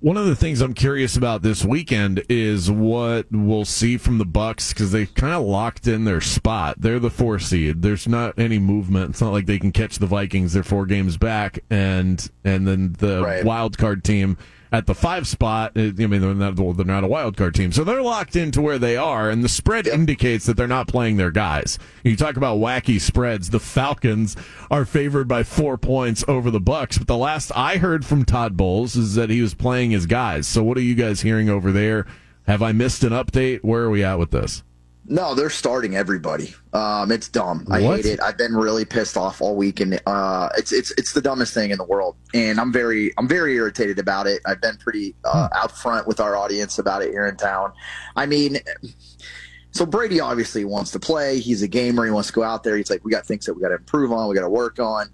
One 0.00 0.16
of 0.16 0.26
the 0.26 0.36
things 0.36 0.60
I'm 0.60 0.74
curious 0.74 1.16
about 1.16 1.42
this 1.42 1.64
weekend 1.64 2.22
is 2.28 2.70
what 2.70 3.26
we'll 3.32 3.64
see 3.64 3.96
from 3.98 4.18
the 4.18 4.24
Bucks 4.24 4.72
because 4.72 4.92
they 4.92 5.06
kind 5.06 5.34
of 5.34 5.42
locked 5.44 5.88
in 5.88 6.04
their 6.04 6.20
spot. 6.20 6.76
They're 6.80 7.00
the 7.00 7.10
four 7.10 7.38
seed. 7.40 7.82
There's 7.82 8.06
not 8.08 8.38
any 8.38 8.58
movement. 8.60 9.10
It's 9.10 9.20
not 9.20 9.32
like 9.32 9.46
they 9.46 9.58
can 9.58 9.72
catch 9.72 9.98
the 9.98 10.06
Vikings. 10.06 10.52
They're 10.54 10.62
four 10.62 10.86
games 10.86 11.16
back, 11.18 11.58
and 11.68 12.30
and 12.44 12.66
then 12.66 12.94
the 12.98 13.22
Right. 13.22 13.44
wild 13.44 13.76
card 13.76 14.04
team 14.04 14.38
at 14.70 14.86
the 14.86 14.94
five 14.94 15.26
spot. 15.26 15.72
uh, 15.76 15.80
I 15.80 16.06
mean, 16.06 16.20
they're 16.20 16.34
not 16.34 16.56
they're 16.56 16.84
not 16.84 17.04
a 17.04 17.08
wild 17.08 17.36
card 17.36 17.54
team, 17.54 17.72
so 17.72 17.84
they're 17.84 18.02
locked 18.02 18.36
into 18.36 18.60
where 18.60 18.78
they 18.78 18.96
are, 18.96 19.30
and 19.30 19.42
the 19.42 19.48
spread 19.48 19.86
indicates 19.86 20.46
that 20.46 20.56
they're 20.56 20.66
not 20.66 20.88
playing 20.88 21.16
their 21.16 21.30
guys. 21.30 21.78
You 22.04 22.16
talk 22.16 22.36
about 22.36 22.58
wacky 22.58 23.00
spreads. 23.00 23.50
The 23.50 23.60
Falcons 23.60 24.36
are 24.70 24.84
favored 24.84 25.28
by 25.28 25.42
four 25.42 25.78
points 25.78 26.24
over 26.28 26.50
the 26.50 26.60
Bucks, 26.60 26.98
but 26.98 27.06
the 27.06 27.16
last 27.16 27.52
I 27.54 27.78
heard 27.78 28.04
from 28.04 28.24
Todd 28.24 28.56
Bowles 28.56 28.96
is 28.96 29.14
that 29.14 29.30
he 29.30 29.40
was 29.40 29.54
playing 29.54 29.90
his 29.90 30.06
guys. 30.06 30.46
So, 30.46 30.62
what 30.62 30.76
are 30.78 30.82
you 30.82 30.94
guys 30.94 31.22
hearing 31.22 31.48
over 31.48 31.72
there? 31.72 32.06
Have 32.46 32.62
I 32.62 32.72
missed 32.72 33.04
an 33.04 33.12
update? 33.12 33.60
Where 33.62 33.82
are 33.82 33.90
we 33.90 34.02
at 34.02 34.18
with 34.18 34.30
this? 34.30 34.62
No, 35.10 35.34
they're 35.34 35.48
starting 35.48 35.96
everybody. 35.96 36.54
Um, 36.74 37.10
it's 37.10 37.28
dumb. 37.28 37.66
I 37.70 37.80
What? 37.80 37.96
hate 37.96 38.06
it. 38.06 38.20
I've 38.20 38.36
been 38.36 38.54
really 38.54 38.84
pissed 38.84 39.16
off 39.16 39.40
all 39.40 39.56
week, 39.56 39.80
and 39.80 39.98
uh, 40.06 40.50
it's 40.58 40.70
it's 40.70 40.90
it's 40.98 41.14
the 41.14 41.22
dumbest 41.22 41.54
thing 41.54 41.70
in 41.70 41.78
the 41.78 41.84
world. 41.84 42.16
And 42.34 42.60
I'm 42.60 42.70
very 42.72 43.12
I'm 43.16 43.26
very 43.26 43.54
irritated 43.56 43.98
about 43.98 44.26
it. 44.26 44.42
I've 44.44 44.60
been 44.60 44.76
pretty 44.76 45.14
uh, 45.24 45.48
out 45.54 45.72
front 45.72 46.06
with 46.06 46.20
our 46.20 46.36
audience 46.36 46.78
about 46.78 47.02
it 47.02 47.10
here 47.10 47.26
in 47.26 47.36
town. 47.36 47.72
I 48.16 48.26
mean, 48.26 48.58
so 49.70 49.86
Brady 49.86 50.20
obviously 50.20 50.66
wants 50.66 50.90
to 50.90 51.00
play. 51.00 51.40
He's 51.40 51.62
a 51.62 51.68
gamer. 51.68 52.04
He 52.04 52.10
wants 52.10 52.28
to 52.28 52.34
go 52.34 52.42
out 52.42 52.62
there. 52.62 52.76
He's 52.76 52.90
like, 52.90 53.02
we 53.02 53.10
got 53.10 53.24
things 53.24 53.46
that 53.46 53.54
we 53.54 53.62
got 53.62 53.68
to 53.68 53.76
improve 53.76 54.12
on. 54.12 54.28
We 54.28 54.34
got 54.34 54.42
to 54.42 54.50
work 54.50 54.78
on, 54.78 55.08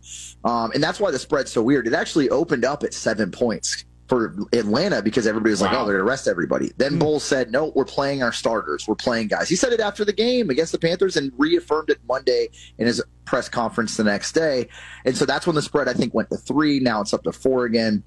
um, 0.44 0.72
and 0.72 0.82
that's 0.82 0.98
why 0.98 1.12
the 1.12 1.20
spread's 1.20 1.52
so 1.52 1.62
weird. 1.62 1.86
It 1.86 1.94
actually 1.94 2.30
opened 2.30 2.64
up 2.64 2.82
at 2.82 2.94
seven 2.94 3.30
points 3.30 3.84
for 4.08 4.36
Atlanta 4.52 5.00
because 5.00 5.26
everybody 5.26 5.50
was 5.50 5.62
like, 5.62 5.72
oh, 5.72 5.76
Wow. 5.76 5.82
oh, 5.82 5.86
they're 5.86 5.96
going 5.96 6.06
to 6.06 6.10
rest 6.10 6.28
everybody. 6.28 6.72
Then 6.76 6.94
hmm. 6.94 6.98
Bowles 6.98 7.24
said, 7.24 7.50
no, 7.50 7.72
we're 7.74 7.84
playing 7.84 8.22
our 8.22 8.32
starters. 8.32 8.86
We're 8.86 8.94
playing 8.96 9.28
guys. 9.28 9.48
He 9.48 9.56
said 9.56 9.72
it 9.72 9.80
after 9.80 10.04
the 10.04 10.12
game 10.12 10.50
against 10.50 10.72
the 10.72 10.78
Panthers 10.78 11.16
and 11.16 11.32
reaffirmed 11.38 11.90
it 11.90 11.98
Monday 12.06 12.48
in 12.78 12.86
his 12.86 13.02
press 13.24 13.48
conference 13.48 13.96
the 13.96 14.04
next 14.04 14.32
day. 14.32 14.68
And 15.04 15.16
so 15.16 15.24
that's 15.24 15.46
when 15.46 15.56
the 15.56 15.62
spread, 15.62 15.88
I 15.88 15.94
think, 15.94 16.12
went 16.12 16.28
to 16.30 16.36
three. 16.36 16.80
Now 16.80 17.00
it's 17.00 17.14
up 17.14 17.22
to 17.24 17.32
four 17.32 17.64
again. 17.64 18.02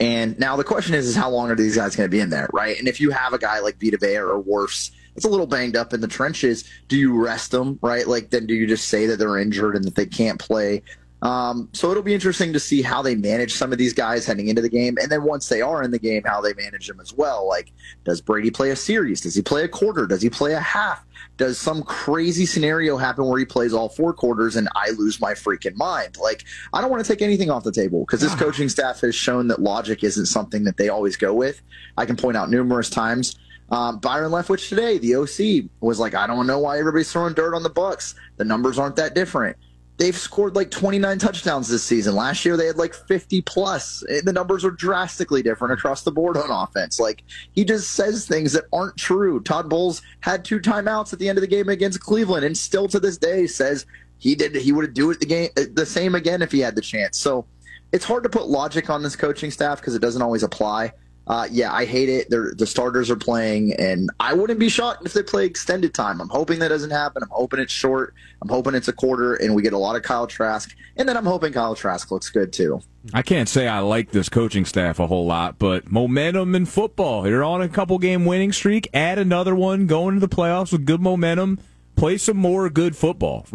And 0.00 0.38
now 0.38 0.56
the 0.56 0.64
question 0.64 0.94
is, 0.94 1.06
is 1.06 1.16
how 1.16 1.28
long 1.30 1.50
are 1.50 1.54
these 1.54 1.76
guys 1.76 1.96
going 1.96 2.08
to 2.08 2.10
be 2.10 2.20
in 2.20 2.30
there, 2.30 2.48
right? 2.52 2.78
And 2.78 2.88
if 2.88 3.00
you 3.00 3.10
have 3.10 3.32
a 3.32 3.38
guy 3.38 3.58
like 3.58 3.78
Vita 3.80 3.98
Vea 3.98 4.18
or 4.18 4.42
Wirfs, 4.42 4.90
it's 5.16 5.26
a 5.26 5.28
little 5.28 5.46
banged 5.46 5.76
up 5.76 5.92
in 5.92 6.00
the 6.00 6.08
trenches. 6.08 6.64
Do 6.88 6.96
you 6.96 7.20
rest 7.22 7.50
them, 7.50 7.78
right? 7.82 8.06
Like, 8.06 8.30
then 8.30 8.46
do 8.46 8.54
you 8.54 8.66
just 8.66 8.88
say 8.88 9.06
that 9.06 9.18
they're 9.18 9.36
injured 9.36 9.76
and 9.76 9.84
that 9.84 9.94
they 9.94 10.06
can't 10.06 10.38
play? 10.38 10.82
Um, 11.22 11.68
so 11.72 11.90
it'll 11.90 12.02
be 12.02 12.14
interesting 12.14 12.52
to 12.52 12.60
see 12.60 12.82
how 12.82 13.00
they 13.00 13.14
manage 13.14 13.54
some 13.54 13.72
of 13.72 13.78
these 13.78 13.92
guys 13.92 14.26
heading 14.26 14.48
into 14.48 14.60
the 14.60 14.68
game, 14.68 14.96
and 15.00 15.10
then 15.10 15.22
once 15.22 15.48
they 15.48 15.62
are 15.62 15.82
in 15.82 15.92
the 15.92 15.98
game, 15.98 16.24
how 16.26 16.40
they 16.40 16.52
manage 16.54 16.88
them 16.88 17.00
as 17.00 17.14
well. 17.14 17.46
Like, 17.48 17.72
does 18.04 18.20
Brady 18.20 18.50
play 18.50 18.70
a 18.70 18.76
series? 18.76 19.20
Does 19.20 19.36
he 19.36 19.42
play 19.42 19.62
a 19.62 19.68
quarter? 19.68 20.06
Does 20.06 20.20
he 20.20 20.28
play 20.28 20.52
a 20.52 20.60
half? 20.60 21.04
Does 21.36 21.58
some 21.58 21.84
crazy 21.84 22.44
scenario 22.44 22.96
happen 22.96 23.26
where 23.26 23.38
he 23.38 23.44
plays 23.44 23.72
all 23.72 23.88
four 23.88 24.12
quarters 24.12 24.56
and 24.56 24.68
I 24.74 24.90
lose 24.90 25.20
my 25.20 25.32
freaking 25.32 25.76
mind? 25.76 26.16
Like, 26.16 26.44
I 26.72 26.80
don't 26.80 26.90
want 26.90 27.04
to 27.04 27.10
take 27.10 27.22
anything 27.22 27.50
off 27.50 27.62
the 27.62 27.72
table 27.72 28.00
because 28.00 28.20
this 28.20 28.34
coaching 28.34 28.68
staff 28.68 29.00
has 29.00 29.14
shown 29.14 29.46
that 29.48 29.62
logic 29.62 30.02
isn't 30.02 30.26
something 30.26 30.64
that 30.64 30.76
they 30.76 30.88
always 30.88 31.16
go 31.16 31.32
with. 31.32 31.62
I 31.96 32.04
can 32.04 32.16
point 32.16 32.36
out 32.36 32.50
numerous 32.50 32.90
times. 32.90 33.36
Um, 33.70 34.00
Byron 34.00 34.32
Leftwich 34.32 34.68
today, 34.68 34.98
the 34.98 35.16
OC, 35.16 35.70
was 35.80 35.98
like, 35.98 36.14
I 36.14 36.26
don't 36.26 36.46
know 36.46 36.58
why 36.58 36.78
everybody's 36.78 37.10
throwing 37.10 37.32
dirt 37.32 37.54
on 37.54 37.62
the 37.62 37.70
Bucks. 37.70 38.14
The 38.36 38.44
numbers 38.44 38.78
aren't 38.78 38.96
that 38.96 39.14
different. 39.14 39.56
They've 39.98 40.16
scored 40.16 40.56
like 40.56 40.70
29 40.70 41.18
touchdowns 41.18 41.68
this 41.68 41.84
season. 41.84 42.14
Last 42.16 42.44
year 42.44 42.56
they 42.56 42.66
had 42.66 42.76
like 42.76 42.94
50 42.94 43.42
plus. 43.42 44.02
The 44.24 44.32
numbers 44.32 44.64
are 44.64 44.70
drastically 44.70 45.42
different 45.42 45.74
across 45.74 46.02
the 46.02 46.10
board 46.10 46.36
on 46.36 46.50
offense. 46.50 46.98
Like 46.98 47.22
he 47.52 47.64
just 47.64 47.92
says 47.92 48.26
things 48.26 48.52
that 48.54 48.64
aren't 48.72 48.96
true. 48.96 49.40
Todd 49.40 49.68
Bowles 49.68 50.02
had 50.20 50.44
two 50.44 50.60
timeouts 50.60 51.12
at 51.12 51.18
the 51.18 51.28
end 51.28 51.38
of 51.38 51.42
the 51.42 51.48
game 51.48 51.68
against 51.68 52.00
Cleveland, 52.00 52.44
and 52.44 52.56
still 52.56 52.88
to 52.88 52.98
this 52.98 53.18
day 53.18 53.46
says 53.46 53.86
he 54.18 54.34
did 54.34 54.54
he 54.54 54.72
would 54.72 54.94
do 54.94 55.10
it 55.10 55.20
the 55.20 55.26
game 55.26 55.50
the 55.74 55.86
same 55.86 56.14
again 56.14 56.42
if 56.42 56.50
he 56.50 56.60
had 56.60 56.74
the 56.74 56.82
chance. 56.82 57.18
So 57.18 57.46
it's 57.92 58.04
hard 58.04 58.22
to 58.22 58.28
put 58.28 58.48
logic 58.48 58.88
on 58.88 59.02
this 59.02 59.14
coaching 59.14 59.50
staff 59.50 59.80
because 59.80 59.94
it 59.94 60.00
doesn't 60.00 60.22
always 60.22 60.42
apply. 60.42 60.92
Uh, 61.26 61.46
yeah, 61.50 61.72
I 61.72 61.84
hate 61.84 62.08
it. 62.08 62.30
They're, 62.30 62.52
the 62.56 62.66
starters 62.66 63.10
are 63.10 63.16
playing, 63.16 63.74
and 63.74 64.10
I 64.18 64.34
wouldn't 64.34 64.58
be 64.58 64.68
shocked 64.68 65.06
if 65.06 65.12
they 65.12 65.22
play 65.22 65.46
extended 65.46 65.94
time. 65.94 66.20
I'm 66.20 66.28
hoping 66.28 66.58
that 66.58 66.68
doesn't 66.68 66.90
happen. 66.90 67.22
I'm 67.22 67.30
hoping 67.30 67.60
it's 67.60 67.72
short. 67.72 68.14
I'm 68.40 68.48
hoping 68.48 68.74
it's 68.74 68.88
a 68.88 68.92
quarter, 68.92 69.34
and 69.34 69.54
we 69.54 69.62
get 69.62 69.72
a 69.72 69.78
lot 69.78 69.94
of 69.94 70.02
Kyle 70.02 70.26
Trask. 70.26 70.74
And 70.96 71.08
then 71.08 71.16
I'm 71.16 71.24
hoping 71.24 71.52
Kyle 71.52 71.76
Trask 71.76 72.10
looks 72.10 72.28
good 72.28 72.52
too. 72.52 72.80
I 73.14 73.22
can't 73.22 73.48
say 73.48 73.68
I 73.68 73.78
like 73.78 74.10
this 74.10 74.28
coaching 74.28 74.64
staff 74.64 74.98
a 74.98 75.06
whole 75.06 75.26
lot, 75.26 75.58
but 75.58 75.90
momentum 75.90 76.54
in 76.54 76.66
football. 76.66 77.26
You're 77.26 77.44
on 77.44 77.62
a 77.62 77.68
couple 77.68 77.98
game 77.98 78.24
winning 78.24 78.52
streak. 78.52 78.88
Add 78.92 79.18
another 79.18 79.54
one, 79.54 79.86
go 79.86 80.08
into 80.08 80.20
the 80.20 80.28
playoffs 80.28 80.72
with 80.72 80.84
good 80.84 81.00
momentum. 81.00 81.60
Play 81.94 82.18
some 82.18 82.36
more 82.36 82.68
good 82.68 82.96
football. 82.96 83.46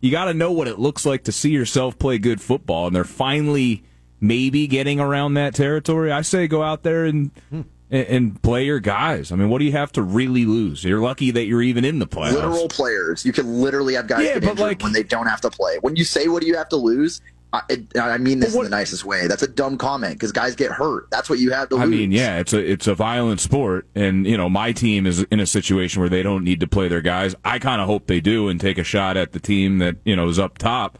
You 0.00 0.10
got 0.10 0.24
to 0.24 0.34
know 0.34 0.50
what 0.50 0.66
it 0.66 0.78
looks 0.78 1.06
like 1.06 1.24
to 1.24 1.32
see 1.32 1.50
yourself 1.50 1.98
play 1.98 2.18
good 2.18 2.40
football, 2.40 2.88
and 2.88 2.96
they're 2.96 3.04
finally 3.04 3.84
maybe 4.22 4.66
getting 4.66 5.00
around 5.00 5.34
that 5.34 5.54
territory. 5.54 6.10
I 6.10 6.22
say 6.22 6.48
go 6.48 6.62
out 6.62 6.82
there 6.82 7.04
and. 7.04 7.30
Hmm 7.50 7.62
and, 7.92 8.42
play 8.42 8.64
your 8.64 8.80
guys. 8.80 9.30
I 9.32 9.36
mean, 9.36 9.50
what 9.50 9.58
do 9.58 9.66
you 9.66 9.72
have 9.72 9.92
to 9.92 10.02
really 10.02 10.46
lose? 10.46 10.82
You're 10.82 11.02
lucky 11.02 11.30
that 11.32 11.44
you're 11.44 11.62
even 11.62 11.84
in 11.84 11.98
the 11.98 12.06
playoffs. 12.06 12.32
Literal 12.32 12.68
players. 12.68 13.24
You 13.26 13.34
can 13.34 13.60
literally 13.60 13.94
have 13.94 14.06
guys 14.06 14.24
yeah, 14.24 14.34
get 14.38 14.44
injured 14.44 14.58
like, 14.60 14.82
when 14.82 14.92
they 14.92 15.02
don't 15.02 15.26
have 15.26 15.42
to 15.42 15.50
play. 15.50 15.76
When 15.82 15.94
you 15.94 16.04
say, 16.04 16.26
"What 16.28 16.40
do 16.40 16.48
you 16.48 16.56
have 16.56 16.70
to 16.70 16.76
lose?" 16.76 17.20
I, 17.52 17.62
I 18.00 18.16
mean 18.16 18.40
this 18.40 18.54
what, 18.54 18.64
in 18.64 18.70
the 18.70 18.76
nicest 18.76 19.04
way. 19.04 19.26
That's 19.26 19.42
a 19.42 19.48
dumb 19.48 19.76
comment 19.76 20.14
because 20.14 20.32
guys 20.32 20.56
get 20.56 20.70
hurt. 20.70 21.10
That's 21.10 21.28
what 21.28 21.38
you 21.38 21.52
have 21.52 21.68
to 21.68 21.74
lose. 21.74 21.84
I 21.84 21.86
mean, 21.86 22.10
yeah, 22.10 22.38
it's 22.38 22.54
a 22.54 22.58
it's 22.58 22.86
a 22.86 22.94
violent 22.94 23.40
sport, 23.40 23.86
and 23.94 24.26
you 24.26 24.38
know 24.38 24.48
my 24.48 24.72
team 24.72 25.06
is 25.06 25.22
in 25.24 25.38
a 25.38 25.46
situation 25.46 26.00
where 26.00 26.08
they 26.08 26.22
don't 26.22 26.44
need 26.44 26.60
to 26.60 26.66
play 26.66 26.88
their 26.88 27.02
guys. 27.02 27.34
I 27.44 27.58
kind 27.58 27.82
of 27.82 27.86
hope 27.86 28.06
they 28.06 28.20
do 28.20 28.48
and 28.48 28.58
take 28.58 28.78
a 28.78 28.84
shot 28.84 29.18
at 29.18 29.32
the 29.32 29.40
team 29.40 29.78
that 29.78 29.96
you 30.04 30.16
know 30.16 30.28
is 30.28 30.38
up 30.38 30.56
top. 30.56 30.98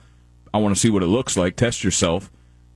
I 0.52 0.58
want 0.58 0.74
to 0.74 0.80
see 0.80 0.90
what 0.90 1.02
it 1.02 1.06
looks 1.06 1.38
like. 1.38 1.56
Test 1.56 1.82
yourself, 1.82 2.30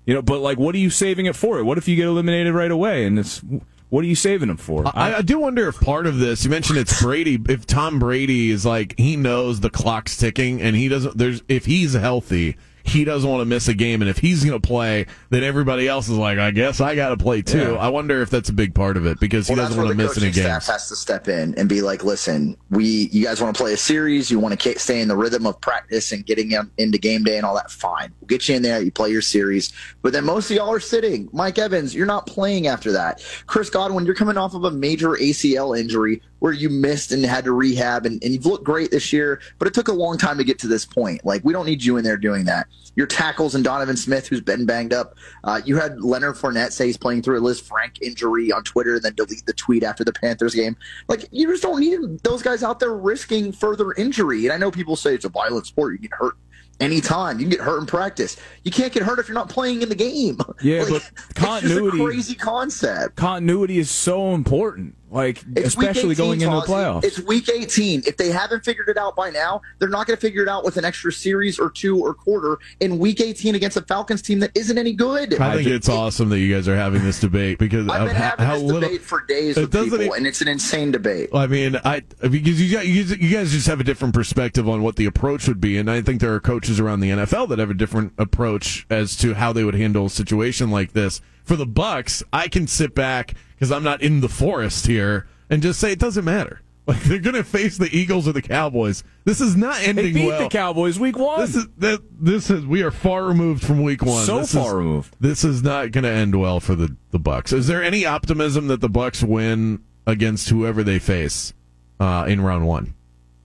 you 0.06 0.14
know. 0.14 0.22
But 0.22 0.40
like, 0.40 0.58
what 0.58 0.74
are 0.74 0.78
you 0.78 0.90
saving 0.90 1.26
it 1.26 1.36
for? 1.36 1.62
What 1.62 1.76
if 1.76 1.86
you 1.86 1.96
get 1.96 2.06
eliminated 2.06 2.54
right 2.54 2.70
away? 2.70 3.04
And 3.04 3.18
it's 3.18 3.42
what 3.88 4.04
are 4.04 4.08
you 4.08 4.16
saving 4.16 4.48
him 4.48 4.56
for? 4.56 4.86
I, 4.86 5.16
I, 5.16 5.22
do 5.22 5.38
wonder 5.38 5.68
if 5.68 5.80
part 5.80 6.06
of 6.06 6.18
this, 6.18 6.44
you 6.44 6.50
mentioned 6.50 6.78
it's 6.78 7.00
Brady, 7.00 7.40
if 7.48 7.66
Tom 7.66 7.98
Brady 7.98 8.50
is 8.50 8.66
like, 8.66 8.98
he 8.98 9.16
knows 9.16 9.60
the 9.60 9.70
clock's 9.70 10.16
ticking 10.16 10.60
and 10.60 10.74
he 10.74 10.88
doesn't, 10.88 11.16
there's, 11.16 11.42
if 11.48 11.66
he's 11.66 11.92
healthy, 11.92 12.56
he 12.86 13.04
doesn't 13.04 13.28
want 13.28 13.40
to 13.40 13.44
miss 13.44 13.68
a 13.68 13.74
game, 13.74 14.00
and 14.00 14.08
if 14.08 14.18
he's 14.18 14.44
going 14.44 14.60
to 14.60 14.66
play, 14.66 15.06
then 15.30 15.42
everybody 15.42 15.88
else 15.88 16.08
is 16.08 16.16
like, 16.16 16.38
I 16.38 16.50
guess 16.50 16.80
I 16.80 16.94
got 16.94 17.10
to 17.10 17.16
play 17.16 17.42
too. 17.42 17.72
Yeah. 17.72 17.78
I 17.78 17.88
wonder 17.88 18.22
if 18.22 18.30
that's 18.30 18.48
a 18.48 18.52
big 18.52 18.74
part 18.74 18.96
of 18.96 19.06
it 19.06 19.18
because 19.20 19.48
well, 19.48 19.56
he 19.56 19.62
doesn't 19.62 19.76
want 19.76 19.90
to 19.90 19.96
miss 19.96 20.16
any 20.16 20.30
games. 20.30 20.46
Staff 20.46 20.66
has 20.66 20.88
to 20.88 20.96
step 20.96 21.28
in 21.28 21.54
and 21.56 21.68
be 21.68 21.82
like, 21.82 22.04
listen, 22.04 22.56
we, 22.70 23.08
you 23.12 23.24
guys 23.24 23.42
want 23.42 23.56
to 23.56 23.62
play 23.62 23.72
a 23.72 23.76
series, 23.76 24.30
you 24.30 24.38
want 24.38 24.58
to 24.58 24.78
stay 24.78 25.00
in 25.00 25.08
the 25.08 25.16
rhythm 25.16 25.46
of 25.46 25.60
practice 25.60 26.12
and 26.12 26.24
getting 26.24 26.52
into 26.78 26.98
game 26.98 27.24
day 27.24 27.36
and 27.36 27.44
all 27.44 27.54
that. 27.54 27.70
Fine, 27.70 28.12
we'll 28.20 28.28
get 28.28 28.48
you 28.48 28.56
in 28.56 28.62
there. 28.62 28.80
You 28.80 28.92
play 28.92 29.10
your 29.10 29.22
series, 29.22 29.72
but 30.02 30.12
then 30.12 30.24
most 30.24 30.50
of 30.50 30.56
y'all 30.56 30.72
are 30.72 30.80
sitting. 30.80 31.28
Mike 31.32 31.58
Evans, 31.58 31.94
you're 31.94 32.06
not 32.06 32.26
playing 32.26 32.66
after 32.66 32.92
that. 32.92 33.22
Chris 33.46 33.70
Godwin, 33.70 34.06
you're 34.06 34.14
coming 34.14 34.36
off 34.36 34.54
of 34.54 34.64
a 34.64 34.70
major 34.70 35.10
ACL 35.10 35.78
injury 35.78 36.22
where 36.46 36.54
you 36.54 36.70
missed 36.70 37.10
and 37.10 37.26
had 37.26 37.42
to 37.42 37.50
rehab 37.50 38.06
and, 38.06 38.22
and 38.22 38.32
you've 38.32 38.46
looked 38.46 38.62
great 38.62 38.92
this 38.92 39.12
year, 39.12 39.40
but 39.58 39.66
it 39.66 39.74
took 39.74 39.88
a 39.88 39.92
long 39.92 40.16
time 40.16 40.38
to 40.38 40.44
get 40.44 40.60
to 40.60 40.68
this 40.68 40.86
point. 40.86 41.24
Like 41.24 41.44
we 41.44 41.52
don't 41.52 41.66
need 41.66 41.82
you 41.82 41.96
in 41.96 42.04
there 42.04 42.16
doing 42.16 42.44
that. 42.44 42.68
Your 42.94 43.08
tackles 43.08 43.56
and 43.56 43.64
Donovan 43.64 43.96
Smith, 43.96 44.28
who's 44.28 44.40
been 44.40 44.64
banged 44.64 44.92
up. 44.92 45.16
Uh, 45.42 45.60
you 45.64 45.76
had 45.76 46.00
Leonard 46.00 46.36
Fournette 46.36 46.70
say 46.70 46.86
he's 46.86 46.96
playing 46.96 47.22
through 47.22 47.40
a 47.40 47.42
Liz 47.42 47.60
Lisfranc 47.60 48.00
injury 48.00 48.52
on 48.52 48.62
Twitter 48.62 48.94
and 48.94 49.02
then 49.02 49.16
delete 49.16 49.44
the 49.44 49.54
tweet 49.54 49.82
after 49.82 50.04
the 50.04 50.12
Panthers 50.12 50.54
game. 50.54 50.76
Like 51.08 51.26
you 51.32 51.48
just 51.48 51.64
don't 51.64 51.80
need 51.80 51.98
those 52.22 52.44
guys 52.44 52.62
out 52.62 52.78
there 52.78 52.94
risking 52.94 53.50
further 53.50 53.90
injury. 53.94 54.44
And 54.44 54.52
I 54.52 54.56
know 54.56 54.70
people 54.70 54.94
say 54.94 55.16
it's 55.16 55.24
a 55.24 55.28
violent 55.28 55.66
sport, 55.66 55.94
you 55.94 55.98
get 55.98 56.12
hurt 56.12 56.36
anytime. 56.80 57.38
You 57.38 57.44
can 57.44 57.50
get 57.50 57.60
hurt 57.60 57.78
in 57.80 57.86
practice. 57.86 58.36
You 58.64 58.70
can't 58.70 58.92
get 58.92 59.02
hurt 59.02 59.18
if 59.18 59.28
you're 59.28 59.34
not 59.34 59.48
playing 59.48 59.82
in 59.82 59.88
the 59.88 59.94
game. 59.94 60.38
Yeah, 60.62 60.82
like, 60.88 61.02
but 61.02 61.34
continuity 61.34 62.04
crazy 62.04 62.34
concept. 62.34 63.16
Continuity 63.16 63.78
is 63.78 63.90
so 63.90 64.34
important. 64.34 64.94
Like 65.10 65.44
it's 65.54 65.68
especially 65.68 66.12
18, 66.12 66.16
going 66.16 66.40
into 66.40 66.56
the 66.56 66.62
playoffs. 66.62 67.04
It's 67.04 67.20
week 67.20 67.48
18. 67.48 68.02
If 68.06 68.16
they 68.16 68.30
haven't 68.30 68.64
figured 68.64 68.88
it 68.88 68.98
out 68.98 69.14
by 69.14 69.30
now, 69.30 69.62
they're 69.78 69.88
not 69.88 70.06
going 70.06 70.16
to 70.16 70.20
figure 70.20 70.42
it 70.42 70.48
out 70.48 70.64
with 70.64 70.76
an 70.78 70.84
extra 70.84 71.12
series 71.12 71.60
or 71.60 71.70
two 71.70 71.98
or 72.04 72.12
quarter 72.12 72.58
in 72.80 72.98
week 72.98 73.20
18 73.20 73.54
against 73.54 73.76
a 73.76 73.82
Falcons 73.82 74.20
team 74.20 74.40
that 74.40 74.50
isn't 74.56 74.76
any 74.76 74.92
good. 74.92 75.34
I 75.40 75.56
think 75.56 75.68
it's 75.68 75.88
awesome 75.88 76.28
that 76.30 76.40
you 76.40 76.52
guys 76.52 76.66
are 76.66 76.74
having 76.74 77.04
this 77.04 77.20
debate 77.20 77.58
because 77.58 77.88
I've 77.88 78.08
been 78.08 78.16
having 78.16 78.44
how 78.44 78.54
this 78.54 78.62
little, 78.62 78.80
debate 78.80 79.02
for 79.02 79.24
days 79.26 79.56
with 79.56 79.72
people, 79.72 80.02
even, 80.02 80.16
and 80.16 80.26
it's 80.26 80.40
an 80.40 80.48
insane 80.48 80.90
debate. 80.90 81.30
I 81.32 81.46
mean, 81.46 81.76
I 81.84 82.00
because 82.20 82.60
you 82.60 82.76
guys, 82.76 82.86
you 82.86 83.30
guys 83.30 83.52
just 83.52 83.68
have 83.68 83.78
a 83.78 83.84
different 83.84 84.12
perspective 84.12 84.68
on 84.68 84.82
what 84.82 84.96
the 84.96 85.06
approach 85.06 85.46
would 85.46 85.60
be, 85.60 85.78
and 85.78 85.88
I 85.88 86.02
think 86.02 86.20
there 86.20 86.34
are 86.34 86.40
coaches 86.40 86.80
around 86.80 86.98
the 86.98 87.10
NFL 87.10 87.48
that 87.50 87.60
have 87.60 87.70
a 87.70 87.74
different 87.74 88.12
approach 88.18 88.86
as 88.90 89.16
to 89.18 89.34
how 89.34 89.52
they 89.52 89.62
would 89.62 89.76
handle 89.76 90.06
a 90.06 90.10
situation 90.10 90.70
like 90.70 90.94
this. 90.94 91.20
For 91.44 91.54
the 91.54 91.66
Bucks, 91.66 92.24
I 92.32 92.48
can 92.48 92.66
sit 92.66 92.92
back 92.92 93.34
because 93.56 93.72
I'm 93.72 93.82
not 93.82 94.02
in 94.02 94.20
the 94.20 94.28
forest 94.28 94.86
here 94.86 95.26
and 95.50 95.62
just 95.62 95.80
say 95.80 95.90
it 95.92 95.98
doesn't 95.98 96.24
matter. 96.24 96.60
Like 96.88 97.02
they're 97.02 97.18
going 97.18 97.34
to 97.34 97.42
face 97.42 97.78
the 97.78 97.88
Eagles 97.90 98.28
or 98.28 98.32
the 98.32 98.40
Cowboys. 98.40 99.02
This 99.24 99.40
is 99.40 99.56
not 99.56 99.80
ending 99.82 100.04
they 100.04 100.12
beat 100.12 100.26
well. 100.28 100.42
the 100.44 100.48
Cowboys 100.48 101.00
week 101.00 101.18
one. 101.18 101.40
This 101.40 101.56
is 101.56 101.66
that. 101.78 102.00
This 102.12 102.48
is 102.48 102.64
we 102.64 102.84
are 102.84 102.92
far 102.92 103.24
removed 103.24 103.64
from 103.64 103.82
week 103.82 104.02
one. 104.02 104.24
So 104.24 104.38
this 104.38 104.54
far 104.54 104.68
is, 104.68 104.74
removed. 104.74 105.16
This 105.18 105.42
is 105.42 105.64
not 105.64 105.90
going 105.90 106.04
to 106.04 106.10
end 106.10 106.38
well 106.38 106.60
for 106.60 106.76
the 106.76 106.94
the 107.10 107.18
Bucks. 107.18 107.52
Is 107.52 107.66
there 107.66 107.82
any 107.82 108.06
optimism 108.06 108.68
that 108.68 108.80
the 108.80 108.88
Bucks 108.88 109.24
win 109.24 109.82
against 110.06 110.48
whoever 110.48 110.84
they 110.84 111.00
face 111.00 111.54
uh, 111.98 112.24
in 112.28 112.40
round 112.40 112.68
one? 112.68 112.94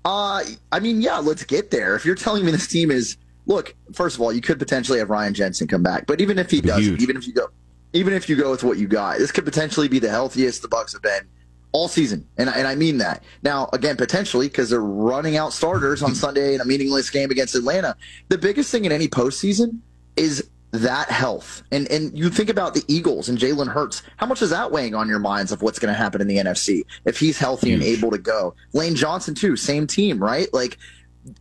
Uh, 0.05 0.43
I 0.71 0.79
mean, 0.79 1.01
yeah, 1.01 1.17
let's 1.17 1.43
get 1.43 1.71
there. 1.71 1.95
If 1.95 2.05
you're 2.05 2.13
telling 2.13 2.45
me 2.45 2.51
this 2.51 2.67
team 2.67 2.91
is 2.91 3.17
look, 3.47 3.73
first 3.91 4.17
of 4.17 4.21
all, 4.21 4.31
you 4.31 4.41
could 4.41 4.59
potentially 4.59 4.99
have 4.99 5.09
Ryan 5.09 5.33
Jensen 5.33 5.67
come 5.67 5.81
back, 5.81 6.05
but 6.05 6.21
even 6.21 6.37
if 6.37 6.51
he 6.51 6.61
does, 6.61 6.87
even 6.87 7.17
if 7.17 7.25
you 7.25 7.33
go, 7.33 7.47
even 7.93 8.13
if 8.13 8.29
you 8.29 8.35
go 8.35 8.51
with 8.51 8.63
what 8.63 8.77
you 8.77 8.87
got, 8.87 9.17
this 9.17 9.31
could 9.31 9.45
potentially 9.45 9.87
be 9.87 9.99
the 9.99 10.09
healthiest 10.09 10.61
the 10.61 10.67
Bucks 10.67 10.93
have 10.93 11.01
been 11.01 11.27
all 11.71 11.87
season, 11.87 12.27
and 12.37 12.49
and 12.49 12.67
I 12.67 12.75
mean 12.75 12.97
that. 12.97 13.23
Now, 13.43 13.69
again, 13.73 13.95
potentially 13.95 14.47
because 14.47 14.69
they're 14.69 14.81
running 14.81 15.37
out 15.37 15.53
starters 15.53 16.03
on 16.03 16.15
Sunday 16.15 16.53
in 16.55 16.61
a 16.61 16.65
meaningless 16.65 17.09
game 17.09 17.31
against 17.31 17.55
Atlanta. 17.55 17.95
The 18.29 18.37
biggest 18.37 18.71
thing 18.71 18.85
in 18.85 18.91
any 18.91 19.07
postseason 19.07 19.79
is 20.17 20.49
that 20.71 21.09
health. 21.09 21.63
And 21.71 21.89
and 21.89 22.17
you 22.17 22.29
think 22.29 22.49
about 22.49 22.73
the 22.73 22.83
Eagles 22.87 23.29
and 23.29 23.37
Jalen 23.37 23.67
Hurts. 23.67 24.03
How 24.17 24.25
much 24.25 24.41
is 24.41 24.49
that 24.49 24.71
weighing 24.71 24.95
on 24.95 25.07
your 25.07 25.19
minds 25.19 25.51
of 25.51 25.61
what's 25.61 25.79
going 25.79 25.93
to 25.93 25.97
happen 25.97 26.21
in 26.21 26.27
the 26.27 26.37
NFC 26.37 26.83
if 27.05 27.19
he's 27.19 27.37
healthy 27.37 27.73
and 27.73 27.83
able 27.83 28.11
to 28.11 28.17
go? 28.17 28.53
Lane 28.73 28.95
Johnson 28.95 29.35
too, 29.35 29.55
same 29.55 29.87
team, 29.87 30.21
right? 30.21 30.53
Like 30.53 30.77